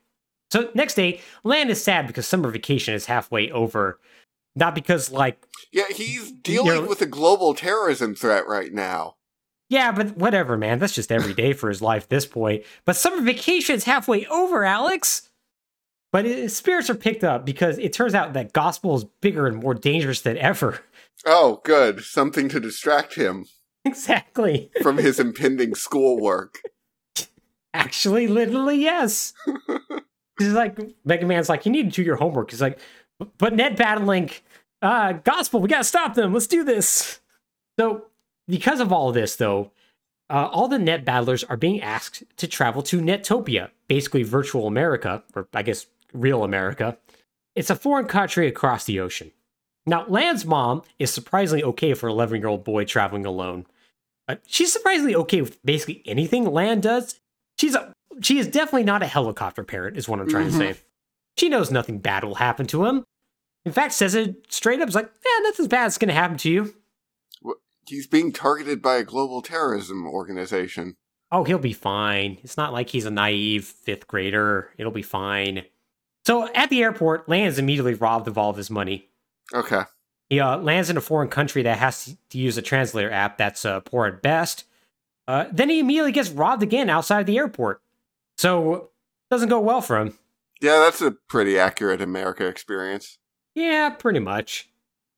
[0.51, 3.99] So, next day, Lan is sad because summer vacation is halfway over.
[4.55, 9.15] Not because, like, Yeah, he's dealing know- with a global terrorism threat right now.
[9.69, 10.77] Yeah, but whatever, man.
[10.79, 12.63] That's just every day for his life at this point.
[12.85, 15.28] But summer vacation's halfway over, Alex.
[16.11, 19.57] But his spirits are picked up because it turns out that gospel is bigger and
[19.57, 20.79] more dangerous than ever.
[21.25, 22.03] Oh, good.
[22.03, 23.45] Something to distract him
[23.85, 24.71] exactly.
[24.81, 26.61] from his impending schoolwork.
[27.73, 29.33] Actually, literally, yes.
[30.39, 32.49] He's like, Mega Man's like, you need to do your homework.
[32.49, 32.79] He's like,
[33.37, 34.31] but net battling,
[34.81, 36.33] uh, gospel, we gotta stop them.
[36.33, 37.19] Let's do this.
[37.77, 38.05] So,
[38.47, 39.71] because of all of this, though,
[40.29, 45.23] uh, all the net battlers are being asked to travel to Netopia, basically virtual America,
[45.35, 46.97] or I guess real America.
[47.55, 49.31] It's a foreign country across the ocean.
[49.85, 53.65] Now, Lan's mom is surprisingly okay for an 11 year old boy traveling alone.
[54.27, 57.19] Uh, she's surprisingly okay with basically anything Lan does.
[57.57, 57.91] She's a,
[58.21, 60.51] she is definitely not a helicopter parent, is what I'm trying Mhm.
[60.51, 60.79] to say.
[61.37, 63.03] She knows nothing bad will happen to him.
[63.65, 64.89] In fact, says it straight up.
[64.89, 66.75] Is like, yeah, nothing bad's gonna happen to you.
[67.87, 70.95] He's being targeted by a global terrorism organization.
[71.31, 72.37] Oh, he'll be fine.
[72.43, 74.69] It's not like he's a naive fifth grader.
[74.77, 75.63] It'll be fine.
[76.29, 79.09] So at the airport, Lan is immediately robbed of all of his money.
[79.51, 79.81] Okay.
[80.29, 83.65] He uh, lands in a foreign country that has to use a translator app that's
[83.65, 84.65] uh, poor at best.
[85.27, 87.81] Uh, then he immediately gets robbed again outside the airport.
[88.37, 88.91] So
[89.31, 90.19] doesn't go well for him.
[90.61, 93.17] Yeah, that's a pretty accurate America experience.
[93.55, 94.69] Yeah, pretty much.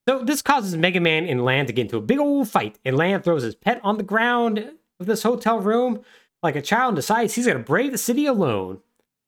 [0.08, 2.96] So this causes Mega Man and Lan to get into a big old fight, and
[2.96, 4.60] Lan throws his pet on the ground
[4.98, 6.06] of this hotel room
[6.42, 8.80] like a child and decides he's gonna brave the city alone.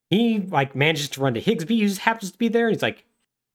[0.10, 2.84] He like manages to run to Higsby, who just happens to be there, and he's
[2.84, 3.06] like,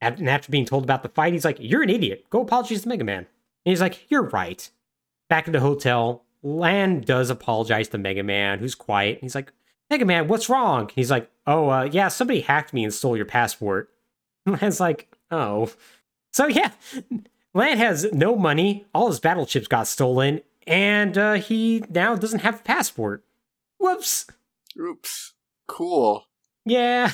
[0.01, 2.26] and after being told about the fight, he's like, "You're an idiot.
[2.30, 3.26] Go apologize to Mega Man." And
[3.72, 4.68] he's like, "You're right."
[5.28, 9.18] Back in the hotel, Lan does apologize to Mega Man, who's quiet.
[9.20, 9.53] He's like,
[9.90, 13.26] "Mega Man, what's wrong?" He's like, "Oh, uh, yeah, somebody hacked me and stole your
[13.26, 13.90] passport."
[14.46, 15.70] Lan's like, "Oh."
[16.32, 16.72] So yeah,
[17.55, 18.86] Lan has no money.
[18.94, 23.24] All his battle chips got stolen, and uh, he now doesn't have a passport.
[23.78, 24.26] Whoops.
[24.78, 25.34] Oops.
[25.66, 26.27] Cool.
[26.68, 27.12] Yeah.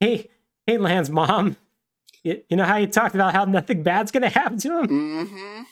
[0.00, 0.28] Hey,
[0.66, 1.56] hey, Lan's mom.
[2.22, 4.86] You, you know how you talked about how nothing bad's gonna happen to him?
[4.88, 5.62] Mm-hmm.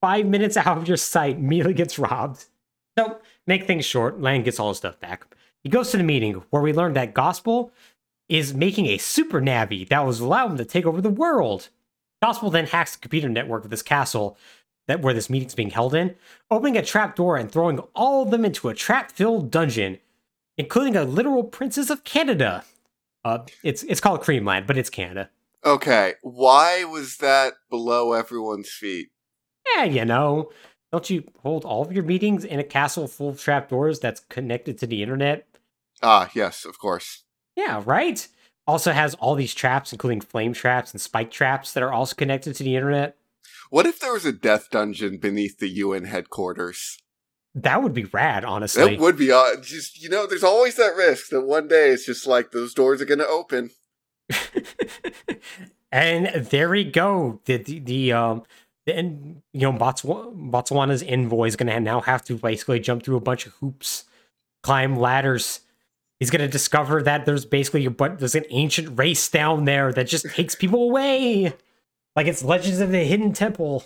[0.00, 2.46] Five minutes out of your sight, immediately gets robbed.
[2.98, 5.26] So, make things short, Lan gets all his stuff back.
[5.62, 7.72] He goes to the meeting where we learn that Gospel
[8.28, 11.68] is making a super navi that will allow him to take over the world.
[12.22, 14.36] Gospel then hacks the computer network of this castle
[14.88, 16.14] that where this meeting's being held in,
[16.50, 19.98] opening a trap door and throwing all of them into a trap-filled dungeon,
[20.56, 22.64] including a literal princess of Canada.
[23.24, 25.30] Uh, it's it's called Creamland, but it's Canada.
[25.64, 26.14] Okay.
[26.22, 29.08] Why was that below everyone's feet?
[29.76, 30.50] Yeah, you know,
[30.90, 34.76] don't you hold all of your meetings in a castle full of trapdoors that's connected
[34.78, 35.46] to the internet?
[36.02, 37.22] Ah, yes, of course.
[37.56, 38.26] Yeah, right.
[38.66, 42.54] Also has all these traps, including flame traps and spike traps, that are also connected
[42.56, 43.16] to the internet.
[43.70, 46.98] What if there was a death dungeon beneath the UN headquarters?
[47.54, 48.96] That would be rad, honestly.
[48.96, 52.06] That would be uh, just you know, there's always that risk that one day it's
[52.06, 53.70] just like those doors are going to open.
[55.92, 57.40] and there we go.
[57.44, 58.42] The the, the um
[58.86, 63.16] the en- you know Botswana, Botswana's envoy is gonna now have to basically jump through
[63.16, 64.04] a bunch of hoops,
[64.62, 65.60] climb ladders.
[66.18, 70.06] He's gonna discover that there's basically a but there's an ancient race down there that
[70.06, 71.52] just takes people away,
[72.16, 73.84] like it's Legends of the Hidden Temple.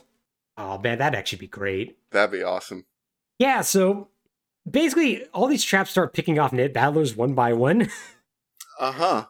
[0.56, 1.98] Oh man, that'd actually be great.
[2.10, 2.84] That'd be awesome.
[3.39, 4.09] Yeah, so
[4.68, 7.89] basically all these traps start picking off net battlers one by one.
[8.78, 9.26] Uh huh.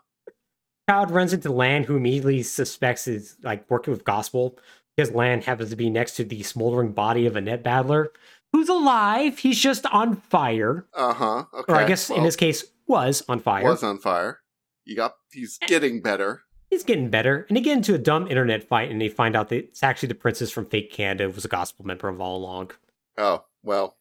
[0.89, 4.59] Cloud runs into Lan, who immediately suspects is like working with Gospel
[4.97, 8.11] because Lan happens to be next to the smoldering body of a net battler
[8.53, 9.39] who's alive.
[9.39, 11.45] He's just on fire, Uh huh.
[11.61, 11.73] Okay.
[11.73, 13.63] or I guess in well, this case was on fire.
[13.63, 14.41] was on fire.
[14.85, 15.15] You got.
[15.33, 16.43] He's getting better.
[16.71, 19.49] He's getting better, and they get into a dumb internet fight, and they find out
[19.51, 22.37] that it's actually the princess from Fake Canada who was a Gospel member of all
[22.37, 22.73] along.
[23.17, 23.97] Oh well.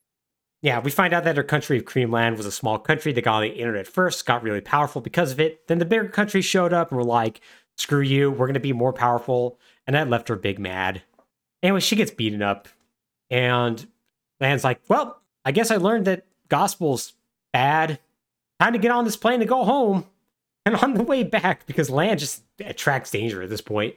[0.61, 3.35] Yeah, we find out that her country of Creamland was a small country that got
[3.35, 5.67] on the internet first, got really powerful because of it.
[5.67, 7.41] Then the bigger countries showed up and were like,
[7.77, 9.59] screw you, we're going to be more powerful.
[9.85, 11.03] And that left her big mad.
[11.61, 12.67] Anyway, she gets beaten up.
[13.29, 13.85] And
[14.39, 17.13] Lan's like, well, I guess I learned that gospel's
[17.53, 17.99] bad.
[18.59, 20.05] Time to get on this plane to go home.
[20.67, 23.93] And on the way back, because Lan just attracts danger at this point,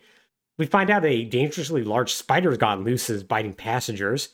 [0.59, 4.29] we find out a dangerously large spider has gotten loose and is biting passengers.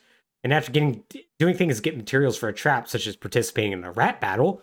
[0.45, 1.03] And after getting
[1.38, 4.62] doing things to get materials for a trap, such as participating in a rat battle,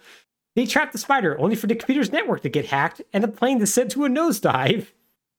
[0.55, 3.59] they trap the spider only for the computer's network to get hacked and the plane
[3.59, 4.88] to send to a nosedive.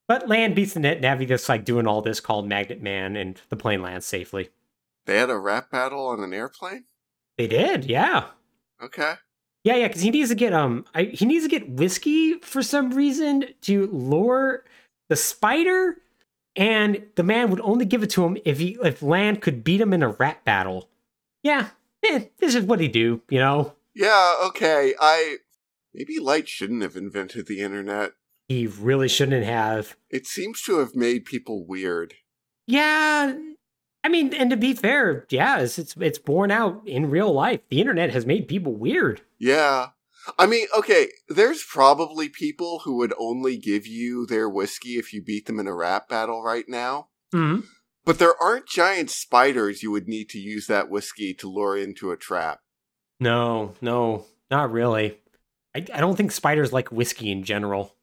[0.08, 3.40] But Lan beats the net Navi that's like doing all this called Magnet Man, and
[3.48, 4.50] the plane lands safely.
[5.06, 6.84] They had a rap battle on an airplane.
[7.38, 8.26] They did, yeah.
[8.82, 9.14] Okay.
[9.64, 12.62] Yeah, yeah, because he needs to get um, I, he needs to get whiskey for
[12.62, 14.64] some reason to lure
[15.08, 15.98] the spider,
[16.56, 19.80] and the man would only give it to him if he if Lan could beat
[19.80, 20.88] him in a rat battle.
[21.42, 21.70] Yeah,
[22.04, 23.74] eh, this is what he do, you know.
[23.94, 24.34] Yeah.
[24.44, 24.94] Okay.
[25.00, 25.38] I
[25.94, 28.12] maybe Light shouldn't have invented the internet.
[28.48, 29.96] He really shouldn't have.
[30.10, 32.14] It seems to have made people weird.
[32.66, 33.34] Yeah,
[34.04, 37.60] I mean, and to be fair, yeah, it's it's, it's borne out in real life.
[37.68, 39.22] The internet has made people weird.
[39.38, 39.88] Yeah.
[40.38, 45.22] I mean, okay, there's probably people who would only give you their whiskey if you
[45.22, 47.08] beat them in a rap battle right now.
[47.34, 47.62] Mm-hmm.
[48.04, 52.10] But there aren't giant spiders you would need to use that whiskey to lure into
[52.10, 52.60] a trap.
[53.20, 55.18] No, no, not really.
[55.74, 57.94] I, I don't think spiders like whiskey in general.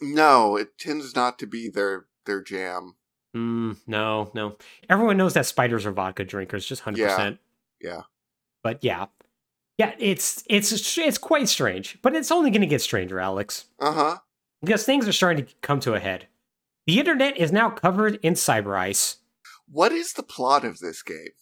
[0.00, 2.94] No, it tends not to be their their jam.
[3.36, 4.56] Mm, no, no.
[4.88, 7.38] Everyone knows that spiders are vodka drinkers, just hundred percent.
[7.80, 8.02] Yeah.
[8.62, 9.06] But yeah,
[9.80, 14.18] yeah, it's it's it's quite strange, but it's only going to get stranger, Alex, Uh-huh.
[14.62, 16.26] because things are starting to come to a head.
[16.86, 19.16] The internet is now covered in cyber ice.
[19.70, 21.32] What is the plot of this game?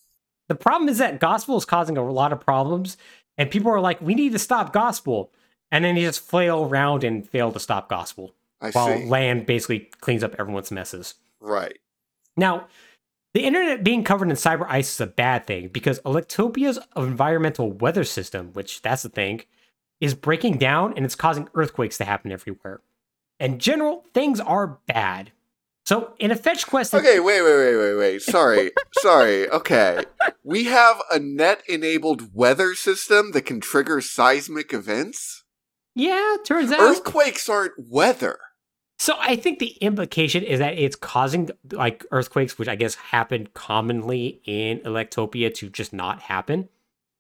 [0.49, 2.97] The problem is that gospel is causing a lot of problems,
[3.36, 5.32] and people are like, "We need to stop gospel,"
[5.72, 9.05] and then you just flail around and fail to stop gospel, I while see.
[9.07, 11.14] Lan basically cleans up everyone's messes.
[11.41, 11.76] right.
[12.36, 12.68] Now,
[13.35, 18.05] the internet being covered in cyber ice is a bad thing because Electopia's environmental weather
[18.05, 19.43] system, which that's the thing,
[20.01, 22.81] is breaking down and it's causing earthquakes to happen everywhere.
[23.41, 25.33] In general, things are bad.
[25.87, 28.22] So, in a fetch quest, Okay, wait, wait, wait, wait, wait.
[28.22, 28.72] Sorry.
[28.99, 29.49] Sorry.
[29.49, 30.05] Okay.
[30.45, 35.45] We have a net enabled weather system that can trigger seismic events.
[35.95, 36.81] yeah, turns out.
[36.81, 38.39] Earthquakes aren't weather.
[38.99, 43.49] So I think the implication is that it's causing like earthquakes, which I guess happen
[43.55, 46.68] commonly in Electopia, to just not happen.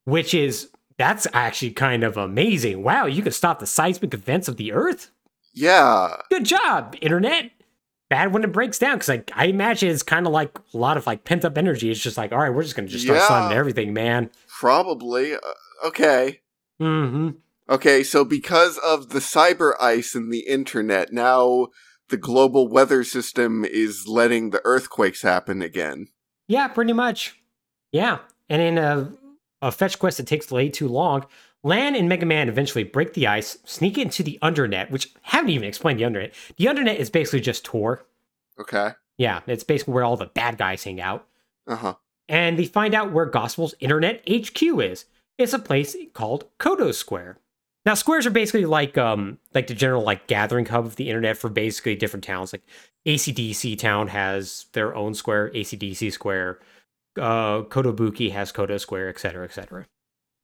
[0.04, 2.82] Which is that's actually kind of amazing.
[2.82, 5.10] Wow, you can stop the seismic events of the Earth.
[5.54, 6.16] Yeah.
[6.30, 7.50] Good job, internet.
[8.10, 10.96] bad when it breaks down because like I imagine it's kind of like a lot
[10.96, 11.90] of like pent up energy.
[11.90, 13.26] It's just like, all right, we're just gonna just start Yeah.
[13.28, 14.30] slamming everything, man.
[14.48, 15.34] Probably.
[15.34, 15.38] Uh,
[15.84, 16.40] okay.
[16.80, 17.30] Mm-hmm.
[17.70, 21.68] Okay, so because of the cyber ice and the internet, now
[22.08, 26.08] the global weather system is letting the earthquakes happen again.
[26.46, 27.38] Yeah, pretty much.
[27.92, 29.12] Yeah, and in a,
[29.60, 31.26] a fetch quest that takes way too long,
[31.62, 35.68] Lan and Mega Man eventually break the ice, sneak into the Undernet, which haven't even
[35.68, 36.32] explained the Undernet.
[36.56, 38.06] The Undernet is basically just Tor.
[38.58, 38.92] Okay.
[39.18, 41.26] Yeah, it's basically where all the bad guys hang out.
[41.66, 41.94] Uh huh.
[42.30, 45.04] and they find out where Gospel's internet HQ is.
[45.36, 47.38] It's a place called Kodo Square.
[47.88, 51.38] Now, squares are basically like um like the general like gathering hub of the internet
[51.38, 52.52] for basically different towns.
[52.52, 52.60] Like
[53.06, 56.58] ACDC town has their own square, ACDC Square.
[57.16, 59.86] Uh, Kotobuki has Kodo Square, etc., etc.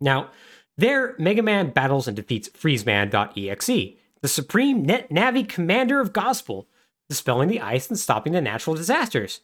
[0.01, 0.31] Now,
[0.79, 6.67] there, Mega Man battles and defeats FreezeMan.exe, the supreme net Navi commander of Gospel,
[7.11, 9.43] dispelling the ice and stopping the natural disasters.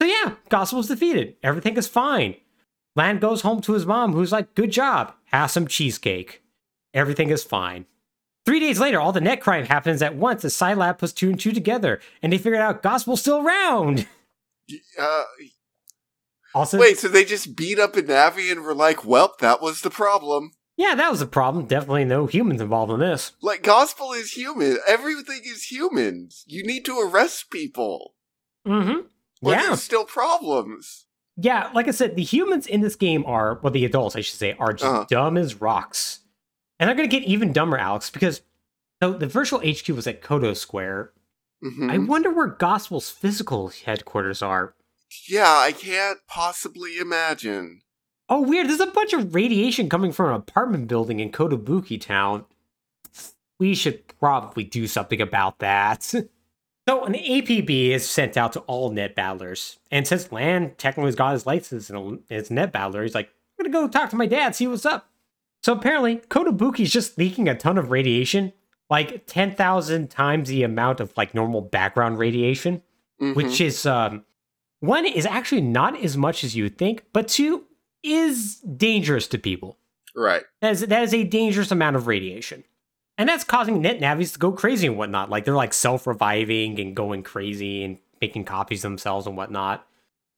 [0.00, 1.36] So yeah, Gospel's defeated.
[1.42, 2.36] Everything is fine.
[2.96, 5.12] Lan goes home to his mom, who's like, "Good job.
[5.26, 6.40] Have some cheesecake.
[6.94, 7.84] Everything is fine."
[8.46, 11.40] Three days later, all the net crime happens at once as Scilab puts two and
[11.40, 14.06] two together, and they figured out Gospel's still around.
[14.98, 15.24] Uh,
[16.54, 19.80] Also, wait, so they just beat up a Navi and were like, well, that was
[19.80, 20.52] the problem.
[20.76, 21.66] yeah, that was a problem.
[21.66, 23.32] Definitely no humans involved in this.
[23.42, 24.78] Like, gospel is human.
[24.86, 26.44] Everything is humans.
[26.46, 28.14] You need to arrest people.
[28.66, 29.06] Mm-hmm.
[29.42, 31.06] But Yeah, there's still problems.
[31.36, 31.70] yeah.
[31.74, 34.54] Like I said, the humans in this game are, well, the adults, I should say,
[34.58, 35.06] are just Uh-huh.
[35.10, 36.20] dumb as rocks,
[36.78, 38.42] and they're gonna get even dumber, Alex, because
[39.02, 41.12] so the virtual HQ was at Kodo Square.
[41.62, 41.90] Mhm.
[41.90, 44.74] I wonder where Gospel's physical headquarters are.
[45.28, 47.82] Yeah, I can't possibly imagine.
[48.28, 48.68] Oh, weird.
[48.68, 52.46] There's a bunch of radiation coming from an apartment building in Kotobuki town.
[53.58, 56.02] We should probably do something about that.
[56.02, 56.24] so,
[57.04, 59.78] an APB is sent out to all net battlers.
[59.90, 63.28] And since Lan technically has got his license and is a net battler, he's like,
[63.58, 65.08] I'm going to go talk to my dad, see what's up.
[65.64, 68.52] So, apparently, Kotobuki's just leaking a ton of radiation,
[68.90, 72.82] like 10,000 times the amount of like normal background radiation
[73.20, 73.34] Mhm.
[73.36, 74.24] which is um,
[74.80, 77.64] one is actually not as much as you would think, but two
[78.02, 79.78] is dangerous to people.
[80.16, 80.42] right.
[80.60, 82.64] That is, that is a dangerous amount of radiation.
[83.16, 85.30] And that's causing net Navis to go crazy and whatnot.
[85.30, 89.86] Like they're like self reviving and going crazy and making copies of themselves and whatnot.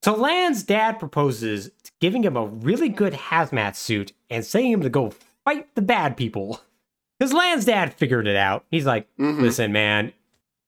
[0.06, 4.88] So Lan's dad proposes giving him a really good hazmat suit and sending him to
[4.88, 5.10] go
[5.44, 6.60] fight the bad people.
[7.18, 8.66] Because Lan's dad figured it out.
[8.70, 9.40] He's like, Mhm.
[9.40, 10.12] listen, man,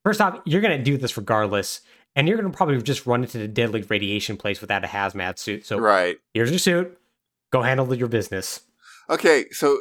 [0.03, 1.82] first off, you're going to do this regardless.
[2.16, 5.39] And you're going to probably just run into the deadly radiation place without a hazmat
[5.39, 5.66] suit.
[5.66, 6.18] So Right.
[6.34, 6.99] here's your suit.
[7.53, 8.62] Go handle your business.
[9.09, 9.78] Okay, so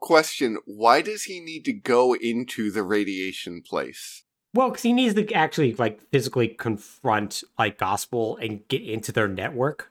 [0.00, 4.24] question, why does he need to go into the radiation place?
[4.56, 9.28] Well, because he needs to actually like physically confront like gospel and get into their
[9.28, 9.90] network,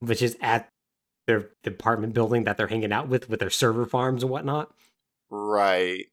[0.00, 0.68] which is at
[1.26, 4.70] their apartment building that they're hanging out with, with their server farms and whatnot.
[5.30, 6.06] Right.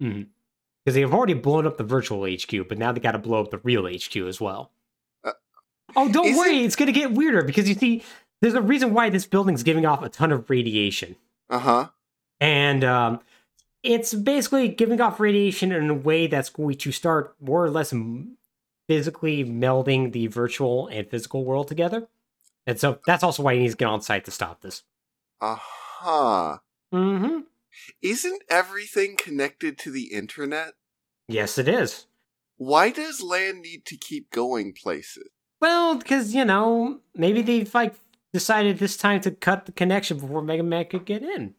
[0.00, 3.50] Because they've already blown up the virtual HQ, but now they got to blow up
[3.50, 4.70] the real HQ as well.
[5.24, 5.32] Uh,
[5.94, 8.02] oh, don't worry, it- it's going to get weirder because you see,
[8.42, 11.16] there's a reason why this building's giving off a ton of radiation.
[11.48, 11.88] Uh-huh.
[12.40, 13.20] and um,
[13.82, 17.94] it's basically giving off radiation in a way that's going to start more or less
[18.88, 22.08] physically melding the virtual and physical world together.
[22.66, 24.82] And so that's also why he needs to get on site to stop this.
[25.40, 26.58] Uh-huh.
[26.92, 27.40] Mm-hmm.
[28.02, 30.74] Isn't everything connected to the internet?
[31.28, 32.06] Yes, it is.
[32.56, 35.28] Why does Lan need to keep going places?
[35.60, 37.94] Well, because you know, maybe they've like
[38.32, 41.54] decided this time to cut the connection before Mega Man could get in.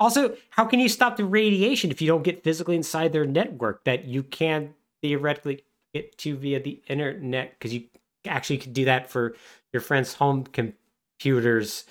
[0.00, 3.84] Also, how can you stop the radiation if you don't get physically inside their network
[3.84, 7.52] that you can theoretically get to via the internet?
[7.52, 7.84] Because you
[8.26, 9.34] actually could do that for
[9.72, 11.84] your friends' home computers.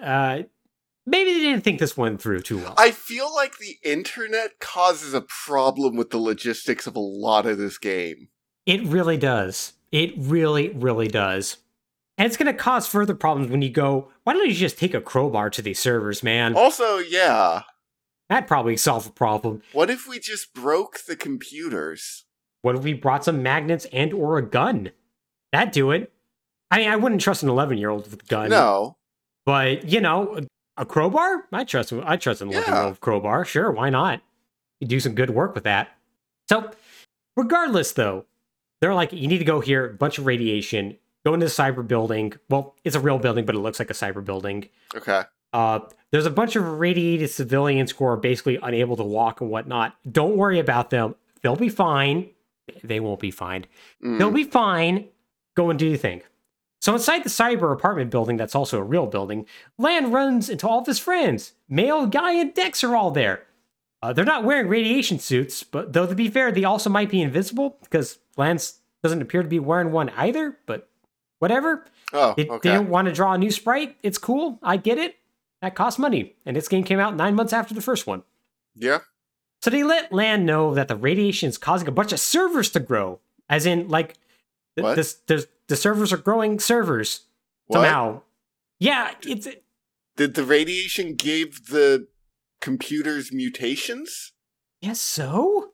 [0.00, 0.42] Uh,
[1.04, 2.74] maybe they didn't think this one through too well.
[2.78, 7.58] I feel like the internet causes a problem with the logistics of a lot of
[7.58, 8.28] this game.
[8.64, 9.74] It really does.
[9.92, 11.58] It really, really does.
[12.18, 14.94] And it's going to cause further problems when you go, why don't you just take
[14.94, 16.54] a crowbar to these servers, man?
[16.56, 17.62] Also, yeah,
[18.28, 19.62] That'd probably solve a problem.
[19.72, 22.24] what if we just broke the computers?
[22.62, 24.90] What if we brought some magnets and or a gun?
[25.52, 26.12] That'd do it.
[26.70, 28.50] I mean, I wouldn't trust an 11 year old with a gun.
[28.50, 28.96] No.
[29.44, 30.40] But, you know,
[30.76, 31.44] a, crowbar?
[31.52, 33.44] I trust I trust an 11 year old crowbar.
[33.44, 34.20] Sure, why not?
[34.80, 35.90] You do some good work with that.
[36.48, 36.70] So,
[37.36, 38.24] regardless, though,
[38.80, 42.32] they're like, you need to go here, bunch of radiation, go into the cyber building.
[42.48, 44.68] Well, it's a real building, but it looks like a cyber building.
[44.94, 45.22] Okay.
[45.52, 45.80] Uh,
[46.12, 49.96] there's a bunch of radiated civilians who are basically unable to walk and whatnot.
[50.08, 51.16] Don't worry about them.
[51.42, 52.30] They'll be fine.
[52.84, 53.66] they won't be fine.
[54.04, 54.18] Mm.
[54.18, 55.08] They'll be fine.
[55.56, 56.22] Go and do your thing.
[56.80, 59.46] So inside the cyber apartment building, that's also a real building,
[59.78, 61.54] Lan runs into all of his friends.
[61.68, 63.42] Mayl, Yai, and Dex are all there.
[64.00, 67.20] Uh, they're not wearing radiation suits, but though to be fair, they also might be
[67.20, 70.56] invisible because Lan's doesn't appear to be wearing one either.
[70.66, 70.88] But
[71.38, 71.84] whatever.
[72.12, 72.68] oh, They, okay.
[72.68, 73.96] they don't want to draw a new sprite.
[74.02, 74.58] It's cool.
[74.62, 75.16] I get it.
[75.62, 78.22] That costs money, and this game came out nine months after the first one.
[78.74, 78.98] Yeah.
[79.62, 82.80] So they let Lan know that the radiation is causing a bunch of servers to
[82.80, 84.14] grow, as in like
[84.76, 84.94] th-
[85.26, 87.22] this, the servers are growing servers
[87.68, 87.78] What?
[87.78, 88.20] somehow.
[88.78, 89.48] Yeah, it's
[90.16, 92.06] Did the radiation give the
[92.60, 94.32] computers mutations?
[94.82, 95.00] yes.
[95.00, 95.70] So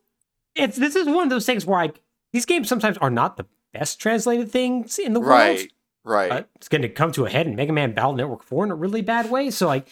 [0.55, 1.99] it's this is one of those things where like
[2.31, 5.31] these games sometimes are not the best translated things in the world.
[5.31, 5.71] Right.
[6.05, 6.45] Right.
[6.55, 8.75] It's going to come to a head in Mega Man Battle Network 4 in a
[8.75, 9.49] really bad way.
[9.49, 9.87] So, like,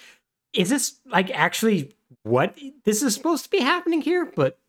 [0.53, 4.25] is this like actually what this is supposed to be happening here?
[4.35, 4.59] But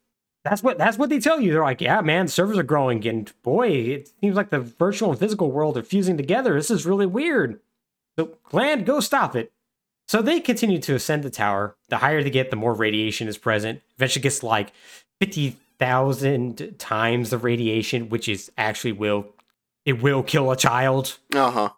[0.44, 1.52] that's what that's what they tell you.
[1.52, 5.18] They're like, yeah, man, servers are growing, and boy, it seems like the virtual and
[5.18, 6.54] physical world are fusing together.
[6.54, 7.60] This is really weird.
[8.18, 9.52] So, Lan, go stop it.
[10.08, 11.76] So they continue to ascend the tower.
[11.88, 13.82] The higher they get, the more radiation is present.
[13.96, 14.72] Eventually gets like
[15.20, 19.26] fifty thousand times the radiation, which is actually will
[19.84, 21.18] it will kill a child.
[21.34, 21.70] uh huh.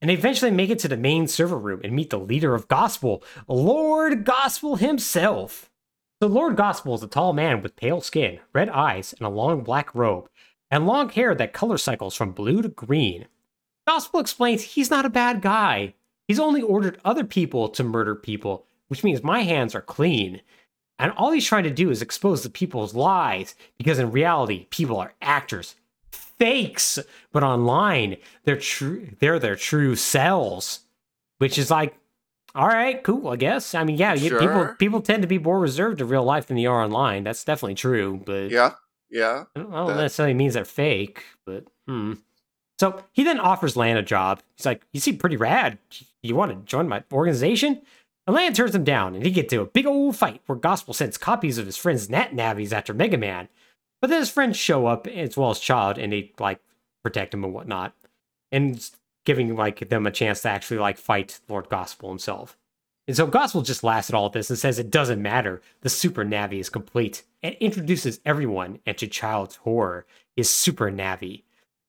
[0.00, 2.66] And they eventually make it to the main server room and meet the leader of
[2.66, 5.70] Gospel, Lord Gospel himself.
[6.20, 9.62] So, Lord Gospel is a tall man with pale skin, red eyes, and a long
[9.62, 10.30] black robe,
[10.70, 13.26] and long hair that color cycles from blue to green.
[13.86, 15.94] Gospel explains he's not a bad guy.
[16.26, 20.40] He's only ordered other people to murder people, which means my hands are clean.
[20.98, 24.98] And all he's trying to do is expose the people's lies, because in reality, people
[24.98, 25.74] are actors,
[26.12, 26.98] fakes,
[27.32, 29.08] but online they're true.
[29.18, 30.80] They're their true selves,
[31.38, 31.96] which is like,
[32.54, 33.28] all right, cool.
[33.28, 33.74] I guess.
[33.74, 36.56] I mean, yeah, you, people people tend to be more reserved in real life than
[36.56, 37.24] they are online.
[37.24, 38.20] That's definitely true.
[38.24, 38.72] But Yeah.
[39.10, 39.44] Yeah.
[39.56, 42.14] I don't, I don't That- necessarily means they're fake, but hmm.
[42.80, 44.42] So he then offers Lan a job.
[44.56, 45.78] He's like, "You seem pretty rad.
[46.22, 47.80] You want to join my organization?"
[48.26, 50.94] And Lan turns him down, and he gets into a big old fight where Gospel
[50.94, 53.48] sends copies of his friend's Net Navis after Mega Man.
[54.00, 56.60] But then his friends show up as well as Chaud, and they like
[57.02, 57.94] protect him and whatnot,
[58.52, 58.88] and
[59.24, 62.56] giving like them a chance to actually like fight Lord Gospel himself.
[63.08, 65.60] And so Gospel just laughs at all this and says it doesn't matter.
[65.80, 70.06] The Super Navi is complete and introduces everyone and to Chaud's horror,
[70.36, 71.42] his Super Navi.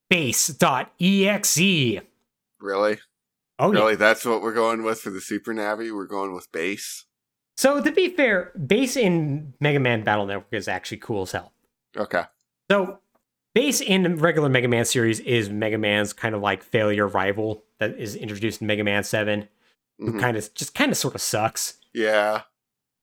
[0.09, 2.01] Bass.exe.
[2.59, 2.97] Really?
[3.59, 3.79] Oh, yeah.
[3.79, 3.95] Really?
[3.95, 5.93] That's what we're going with for the Super Navi?
[5.93, 7.05] We're going with Bass?
[7.55, 11.53] So, to be fair, Bass in Mega Man Battle Network is actually cool as hell.
[11.95, 12.23] Okay.
[12.71, 12.99] So,
[13.53, 17.63] Bass in the regular Mega Man series is Mega Man's kind of like failure rival
[17.77, 19.47] that is introduced in Mega Man 7,
[19.99, 20.19] who Mhm.
[20.19, 21.75] kind of just kind of sort of sucks.
[21.93, 22.41] Yeah.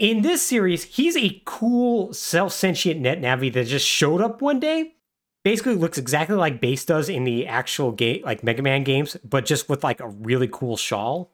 [0.00, 4.58] In this series, he's a cool, self sentient net navi that just showed up one
[4.58, 4.96] day.
[5.42, 9.46] Basically, looks exactly like Bass does in the actual game, like Mega Man games, but
[9.46, 11.30] just with like a really cool shawl.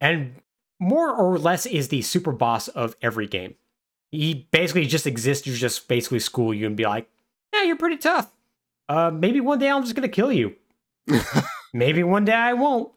[0.00, 0.36] And
[0.80, 3.54] more or less is the super boss of every game.
[4.10, 7.08] He basically just exists to just basically school you and be like,
[7.52, 8.32] yeah, you're pretty tough.
[8.88, 10.56] Uh, maybe one day I'm just gonna kill you.
[11.72, 12.92] maybe one day I won't.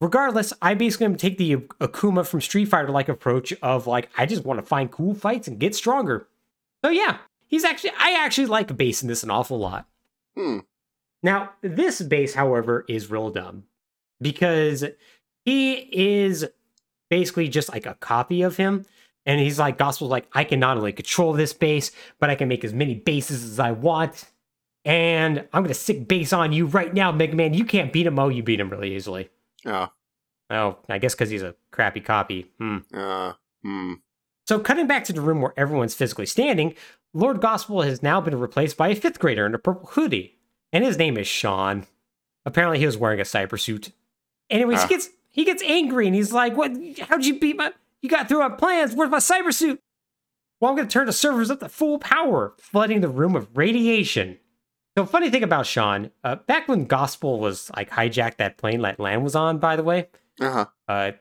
[0.00, 4.26] Regardless, I basically am take the Akuma from Street Fighter like approach of like, I
[4.26, 6.28] just want to find cool fights and get stronger.
[6.84, 9.88] So yeah, he's actually I actually like Bass in this an awful lot.
[10.36, 10.58] Hmm.
[11.22, 13.64] Now, this Bass, however, is real dumb
[14.20, 14.84] because
[15.44, 16.46] he is
[17.10, 18.84] basically just like a copy of him.
[19.24, 21.90] And he's like, Gospel's like, I can not only control this Bass,
[22.20, 24.26] but I can make as many Basses as I want.
[24.84, 27.54] And I'm going to sick Bass on you right now, Mega Man.
[27.54, 28.18] You can't beat him.
[28.18, 29.30] Oh, you beat him really easily.
[29.64, 29.88] Oh.
[30.48, 32.52] Oh, I guess because he's a crappy copy.
[32.58, 32.78] Hmm.
[32.94, 33.32] Uh.
[33.64, 33.94] Hmm.
[34.46, 36.74] So, cutting back to the room where everyone's physically standing,
[37.16, 40.36] Lord Gospel has now been replaced by a fifth grader in a purple hoodie,
[40.72, 41.86] and his name is Sean.
[42.44, 43.90] Apparently, he was wearing a cyber suit.
[44.50, 44.86] Anyways, Ah.
[44.86, 46.72] he gets he gets angry and he's like, "What?
[47.08, 47.72] How'd you beat my?
[48.02, 48.94] You got through my plans.
[48.94, 49.80] Where's my cyber suit?"
[50.60, 53.48] Well, I'm going to turn the servers up to full power, flooding the room with
[53.54, 54.38] radiation.
[54.96, 58.98] So, funny thing about Sean, uh, back when Gospel was like hijacked that plane that
[59.00, 60.08] Lan was on, by the way,
[60.40, 60.66] Uh huh.
[60.88, 61.12] uh,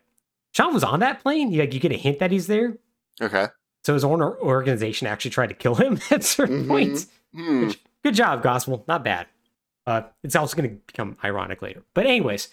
[0.53, 1.51] Sean was on that plane.
[1.51, 2.77] You, like, you get a hint that he's there.
[3.22, 3.47] Okay.
[3.86, 6.68] So his own organization actually tried to kill him at certain Mhm.
[6.68, 7.07] points.
[7.36, 7.70] Hmm.
[8.03, 8.84] Good job, Gospel.
[8.88, 9.28] Not bad.
[9.86, 11.84] Uh, it's also going to become ironic later.
[11.94, 12.49] But anyways,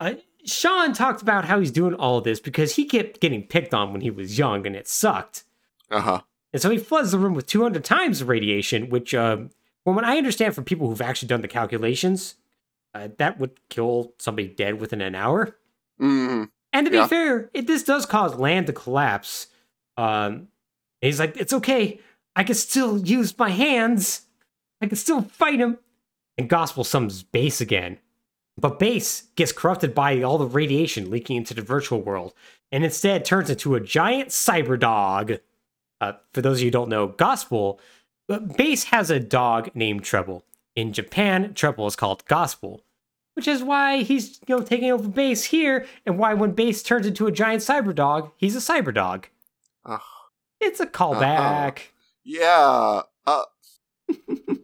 [0.00, 0.14] uh,
[0.46, 3.92] Sean talked about how he's doing all of this because he kept getting picked on
[3.92, 5.44] when he was young and it sucked.
[5.90, 6.20] Uh huh.
[6.54, 9.36] And so he floods the room with 200 times the radiation, which, uh,
[9.84, 12.36] from what I understand from people who've actually done the calculations,
[12.94, 15.56] uh, that would kill somebody dead within an hour.
[15.98, 16.44] Hmm.
[16.72, 17.06] And to be Yeah.
[17.06, 19.48] fair, it this does cause Lan to collapse.
[19.98, 20.48] Um,
[21.00, 22.00] he's like, it's okay.
[22.36, 24.22] I can still use my hands.
[24.80, 25.78] I can still fight him.
[26.38, 27.98] And Gospel summons Bass again.
[28.56, 32.34] But Bass gets corrupted by all the radiation leaking into the virtual world
[32.72, 35.38] and instead turns into a giant cyber dog.
[36.00, 37.80] Uh, for those of you who don't know, Gospel,
[38.28, 40.44] uh, Bass has a dog named Treble.
[40.76, 42.84] In Japan, Treble is called Gospel,
[43.34, 47.06] which is why he's you know taking over Bass here, and why when Bass turns
[47.06, 49.26] into a giant cyber dog, he's a cyber dog.
[49.84, 49.98] Uh,
[50.60, 51.78] It's a callback.
[52.24, 53.02] yeah.
[53.26, 53.42] Uh,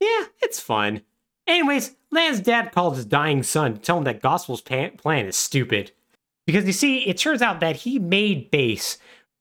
[0.00, 1.02] Yeah, it's fun.
[1.46, 5.92] Anyways, Lan's dad called his dying son to tell him that Gospel's plan is stupid.
[6.46, 8.98] Because you see, it turns out that he made Bass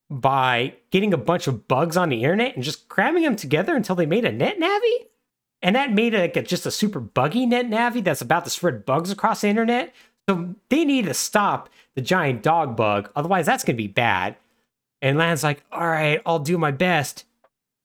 [0.09, 3.95] by getting a bunch of bugs on the internet and just cramming them together until
[3.95, 5.05] they made a net navi.
[5.61, 8.49] And that made it like a, just a super buggy net navi that's about to
[8.49, 9.93] spread bugs across the internet.
[10.27, 14.35] So they need to stop the giant dog bug, otherwise that's gonna be bad.
[15.01, 17.25] And Lan's like, all right, I'll do my best.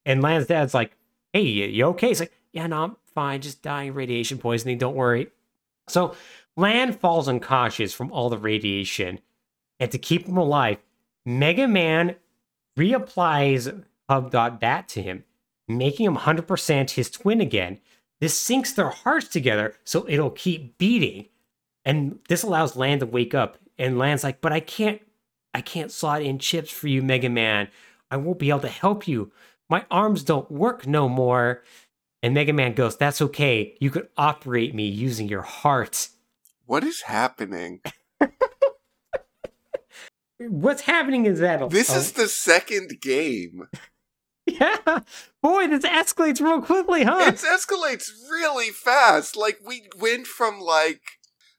[0.05, 0.97] And Lan's dad's like,
[1.32, 2.09] hey, you, okay?
[2.09, 5.28] He's like, yeah, no, I'm fine, just dying radiation poisoning, don't worry.
[5.89, 6.15] So
[6.57, 9.20] Lan falls unconscious from all the radiation.
[9.81, 10.78] And to keep him alive,
[11.24, 12.16] Mega Man
[12.78, 15.24] reapplies Hub.Bat to him,
[15.69, 17.78] making him 100% his twin again.
[18.20, 21.27] This syncs their hearts together so it'll keep beating.
[21.85, 23.59] And this allows Lan to wake up.
[23.78, 25.03] And Lan's like, but I can't
[25.55, 27.68] I can't slot in chips for you, Mega Man.
[28.10, 29.32] I won't be able to help you.
[29.70, 31.62] My arms don't work no more.
[32.22, 33.76] And Mega Man goes, That's okay.
[33.81, 36.09] You could operate me using your heart.
[36.66, 37.81] what is happening?
[40.39, 43.68] What's happening is that This oh, is the second game.
[44.47, 45.01] yeah,
[45.40, 47.26] boy, this escalates real quickly, huh?
[47.28, 49.36] It escalates really fast.
[49.36, 51.02] Like we went from like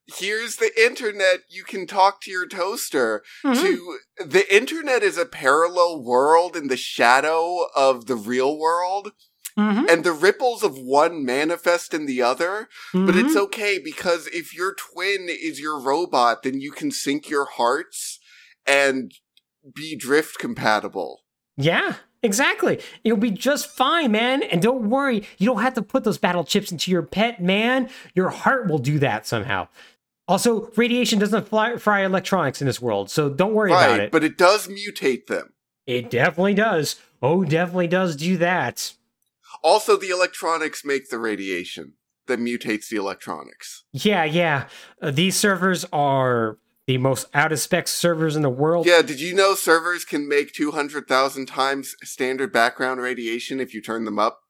[0.07, 3.61] here's the internet, you can talk to your toaster Mhm.
[3.61, 9.11] to the internet is a parallel world in the shadow of the real world
[9.57, 12.67] Mhm, and the ripples of one manifest in the other.
[12.93, 13.43] But it's mhm.
[13.43, 18.19] okay because if your twin is your robot, then you can sync your hearts
[18.65, 19.11] and
[19.73, 21.21] be drift compatible.
[21.57, 22.81] yeah, exactly.
[23.05, 24.43] It'll be just fine, man.
[24.43, 27.89] And don't worry, you don't have to put those battle chips into your pet, man.
[28.13, 29.69] Your heart will do that somehow.
[30.27, 34.11] Also, radiation doesn't fly, fry electronics in this world, so don't worry about it.
[34.11, 35.53] but it does mutate them.
[35.85, 36.95] It definitely does.
[37.21, 38.93] Oh, definitely does do that.
[39.63, 41.93] Also, the electronics make the radiation
[42.27, 43.83] that mutates the electronics.
[43.91, 44.67] Yeah, yeah.
[44.99, 46.57] Uh, these servers are
[46.87, 48.85] the most out of spec servers in the world.
[48.87, 54.05] Yeah, did you know servers can make 200,000 times standard background radiation if you turn
[54.05, 54.41] them up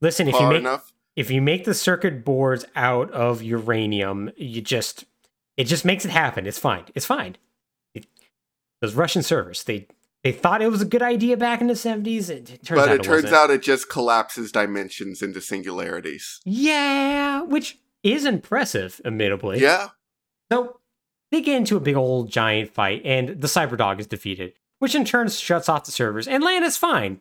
[0.00, 0.92] Listen, if you make enough?
[1.16, 5.04] if you make the circuit boards out of uranium, you just
[5.58, 6.46] it just makes it happen.
[6.46, 6.84] It's fine.
[6.94, 7.36] It's fine.
[7.94, 8.06] It,
[8.80, 9.88] those Russian servers, they
[10.24, 12.30] they thought it was a good idea back in the seventies.
[12.30, 13.34] It, it turns But out it it turns wasn't.
[13.34, 16.40] out it just collapses dimensions into singularities.
[16.46, 19.60] yeah, which is impressive, admittedly.
[19.60, 19.88] Yeah?
[20.50, 20.80] So
[21.30, 25.04] they get into a big old giant fight, and the Cyberdog is defeated, which in
[25.04, 27.20] turn shuts off the servers, and Lan is fine.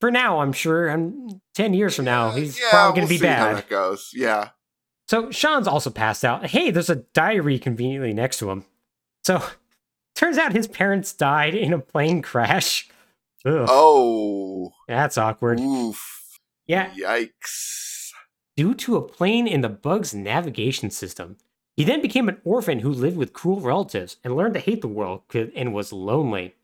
[0.00, 0.88] For now, I'm sure.
[0.88, 3.56] And ten years from now, he's yeah, probably going we'll to be see how bad.
[3.56, 4.10] that goes.
[4.14, 4.48] Yeah.
[5.12, 6.46] So Sean's also passed out.
[6.46, 8.64] Hey, there's a diary conveniently next to him.
[9.22, 9.42] So
[10.14, 12.88] turns out his parents died in a plane crash.
[13.44, 14.72] Ugh, Oh.
[14.88, 15.60] that's awkward.
[15.60, 16.38] Oof.
[16.66, 18.12] Yeah, Yikes.
[18.56, 21.36] due to a plane in the bug's navigation system.
[21.76, 24.88] He then became an orphan who lived with cruel relatives and learned to hate the
[24.88, 26.54] world and was lonely.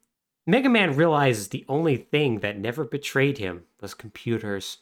[0.47, 4.79] Mega Man realizes the only thing that never betrayed him was computers.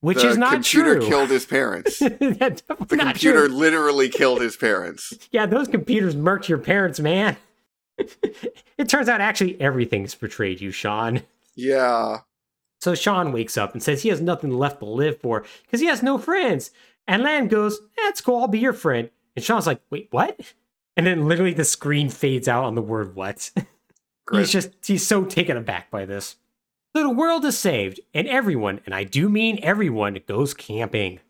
[0.00, 1.08] Which the is not The computer true.
[1.08, 1.98] killed his parents.
[1.98, 2.56] The
[2.98, 3.54] computer true.
[3.54, 5.12] literally killed his parents.
[5.30, 7.36] Yeah, those computers murked your parents, man.
[7.98, 11.22] it turns out actually everything's betrayed you, Sean.
[11.54, 12.20] Yeah.
[12.80, 15.86] So Sean wakes up and says he has nothing left to live for because he
[15.86, 16.70] has no friends.
[17.06, 19.10] And Lan goes, That's cool, I'll be your friend.
[19.36, 20.40] And Sean's like, Wait, what?
[20.96, 23.50] And then literally the screen fades out on the word what.
[24.32, 26.36] He's just, he's so taken aback by this.
[26.94, 31.20] So the world is saved, and everyone, and I do mean everyone, goes camping.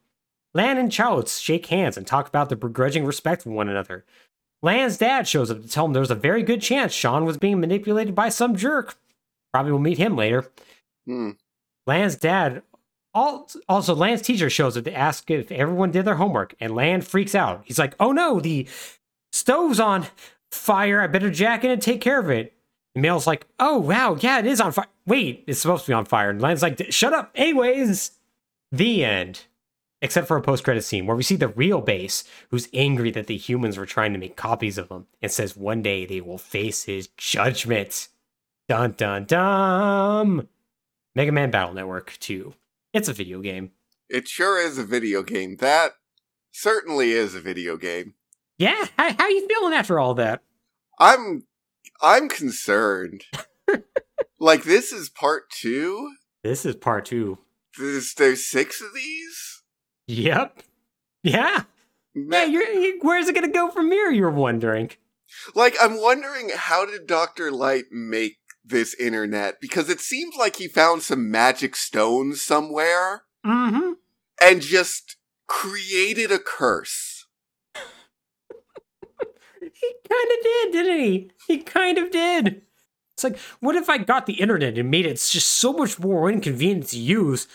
[0.54, 4.04] Lan and Chowitz shake hands and talk about their begrudging respect for one another.
[4.62, 7.60] Lan's dad shows up to tell him there's a very good chance Sean was being
[7.60, 8.96] manipulated by some jerk.
[9.52, 10.50] Probably will meet him later.
[11.06, 11.30] Hmm.
[11.86, 12.62] Lan's dad,
[13.14, 17.34] also Lan's teacher shows up to ask if everyone did their homework, and Lan freaks
[17.34, 17.62] out.
[17.64, 18.68] He's like, "Oh no, the
[19.32, 20.06] stove's on
[20.52, 21.00] fire.
[21.00, 22.54] I better jack in and take care of it."
[23.00, 24.86] Mayl's like, "Oh wow, yeah, it is on fire.
[25.06, 28.12] Wait, it's supposed to be on fire." And Lan's like, "Shut up." Anyways,
[28.70, 29.44] the end.
[30.02, 33.36] Except for a post-credit scene where we see the real Bass, who's angry that the
[33.36, 36.84] humans were trying to make copies of him, and says one day they will face
[36.84, 38.08] his judgment.
[38.66, 40.48] Dun dun dun.
[41.14, 42.54] Mega Man Battle Network 2.
[42.92, 43.72] It's a video game.
[44.08, 45.56] It sure is a video game.
[45.56, 45.92] That
[46.52, 48.14] certainly is a video game.
[48.58, 50.42] Yeah, how, how you feeling after all that?
[50.98, 51.44] I'm
[52.02, 53.24] I'm concerned.
[54.38, 56.12] like this is part two.
[56.42, 57.38] This is part two.
[57.78, 59.62] There's there's six of these.
[60.06, 60.62] Yep.
[61.22, 61.62] Yeah.
[62.14, 62.44] Yeah.
[62.44, 64.10] You're, you, where's it gonna go from here?
[64.10, 64.90] You're wondering.
[65.54, 70.68] Like I'm wondering how did Doctor Light make this internet because it seems like he
[70.68, 73.92] found some magic stones somewhere mm-hmm.
[74.42, 75.16] and just
[75.46, 77.09] created a curse.
[79.80, 81.30] He kind of did, didn't he?
[81.46, 82.62] He kind of did.
[83.14, 86.30] It's like, what if I got the internet and made it just so much more
[86.30, 87.48] inconvenient to use,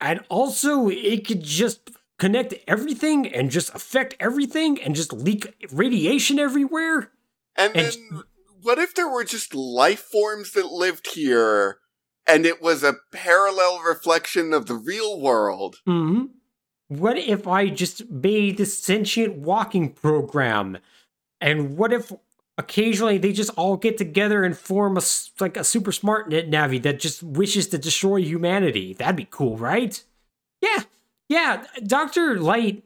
[0.00, 6.38] and also it could just connect everything and just affect everything and just leak radiation
[6.38, 7.10] everywhere?
[7.56, 8.22] And, and then
[8.62, 11.78] what if there were just life forms that lived here
[12.26, 15.76] and it was a parallel reflection of the real world?
[15.86, 16.26] hmm
[16.88, 20.78] What if I just made this sentient walking program?
[21.40, 22.12] And what if
[22.58, 25.02] occasionally they just all get together and form a
[25.40, 28.94] like a super smart navi that just wishes to destroy humanity?
[28.94, 30.02] That'd be cool, right?
[30.60, 30.82] Yeah,
[31.28, 31.64] yeah.
[31.86, 32.84] Doctor Light,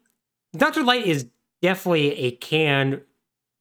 [0.57, 1.27] Doctor Light is
[1.61, 3.01] definitely a can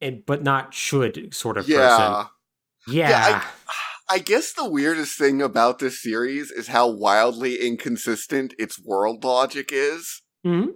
[0.03, 1.77] and but not should sort of yeah.
[1.77, 2.29] person.
[2.87, 3.09] Yeah.
[3.09, 3.43] yeah
[4.09, 9.23] I, I, guess the weirdest thing about this series is how wildly inconsistent its world
[9.23, 10.21] logic is.
[10.45, 10.71] Mm-hmm.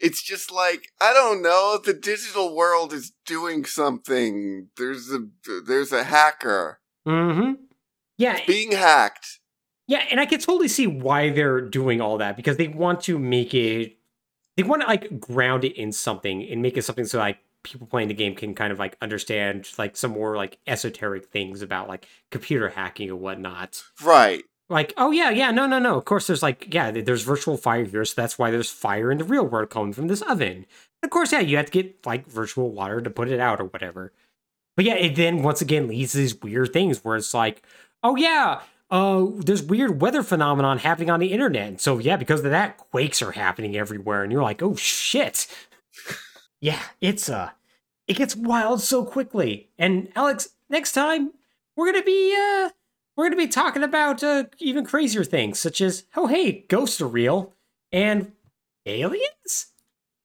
[0.00, 1.78] It's just like I don't know.
[1.82, 4.68] The digital world is doing something.
[4.76, 5.26] There's a
[5.66, 6.80] there's a hacker.
[7.06, 7.52] Mm-hmm.
[8.16, 9.40] Yeah, it's being hacked.
[9.86, 13.18] Yeah, and I can totally see why they're doing all that because they want to
[13.18, 13.96] make it.
[14.56, 17.86] They want to like ground it in something and make it something so like people
[17.86, 21.88] playing the game can kind of like understand like some more like esoteric things about
[21.88, 23.82] like computer hacking and whatnot.
[24.02, 24.44] Right.
[24.70, 25.98] Like, oh yeah, yeah, no, no, no.
[25.98, 29.18] Of course, there's like, yeah, there's virtual fire here, so that's why there's fire in
[29.18, 30.64] the real world coming from this oven.
[31.02, 33.64] of course, yeah, you have to get like virtual water to put it out or
[33.64, 34.12] whatever.
[34.76, 37.62] But yeah, it then once again leads to these weird things where it's like,
[38.04, 38.60] oh yeah,
[38.92, 41.68] uh, there's weird weather phenomenon happening on the internet.
[41.68, 45.48] And So yeah, because of that, quakes are happening everywhere, and you're like, oh shit.
[46.60, 47.50] yeah, it's uh
[48.06, 49.70] it gets wild so quickly.
[49.78, 51.32] And Alex, next time
[51.74, 52.70] we're gonna be uh
[53.20, 57.06] we're gonna be talking about uh even crazier things, such as oh hey, ghosts are
[57.06, 57.54] real
[57.92, 58.32] and
[58.86, 59.72] aliens?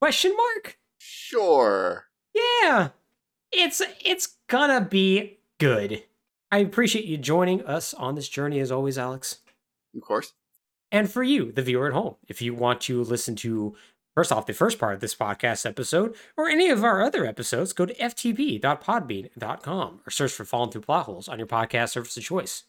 [0.01, 0.77] Question mark?
[0.97, 2.05] Sure.
[2.33, 2.89] Yeah.
[3.51, 6.03] It's it's gonna be good.
[6.51, 9.39] I appreciate you joining us on this journey as always, Alex.
[9.95, 10.33] Of course.
[10.91, 13.75] And for you, the viewer at home, if you want to listen to
[14.15, 17.73] First off, the first part of this podcast episode, or any of our other episodes,
[17.73, 22.63] go to ftp.podbean.com or search for Fallin' Thru Plotholes on your podcast service of choice.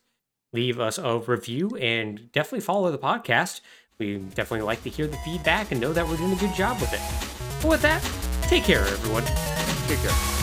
[0.52, 3.60] Leave us a review and definitely follow the podcast.
[3.98, 6.80] We definitely like to hear the feedback and know that we're doing a good job
[6.80, 7.00] with it.
[7.62, 8.02] But with that,
[8.42, 9.24] take care, everyone.
[9.88, 10.35] Take care.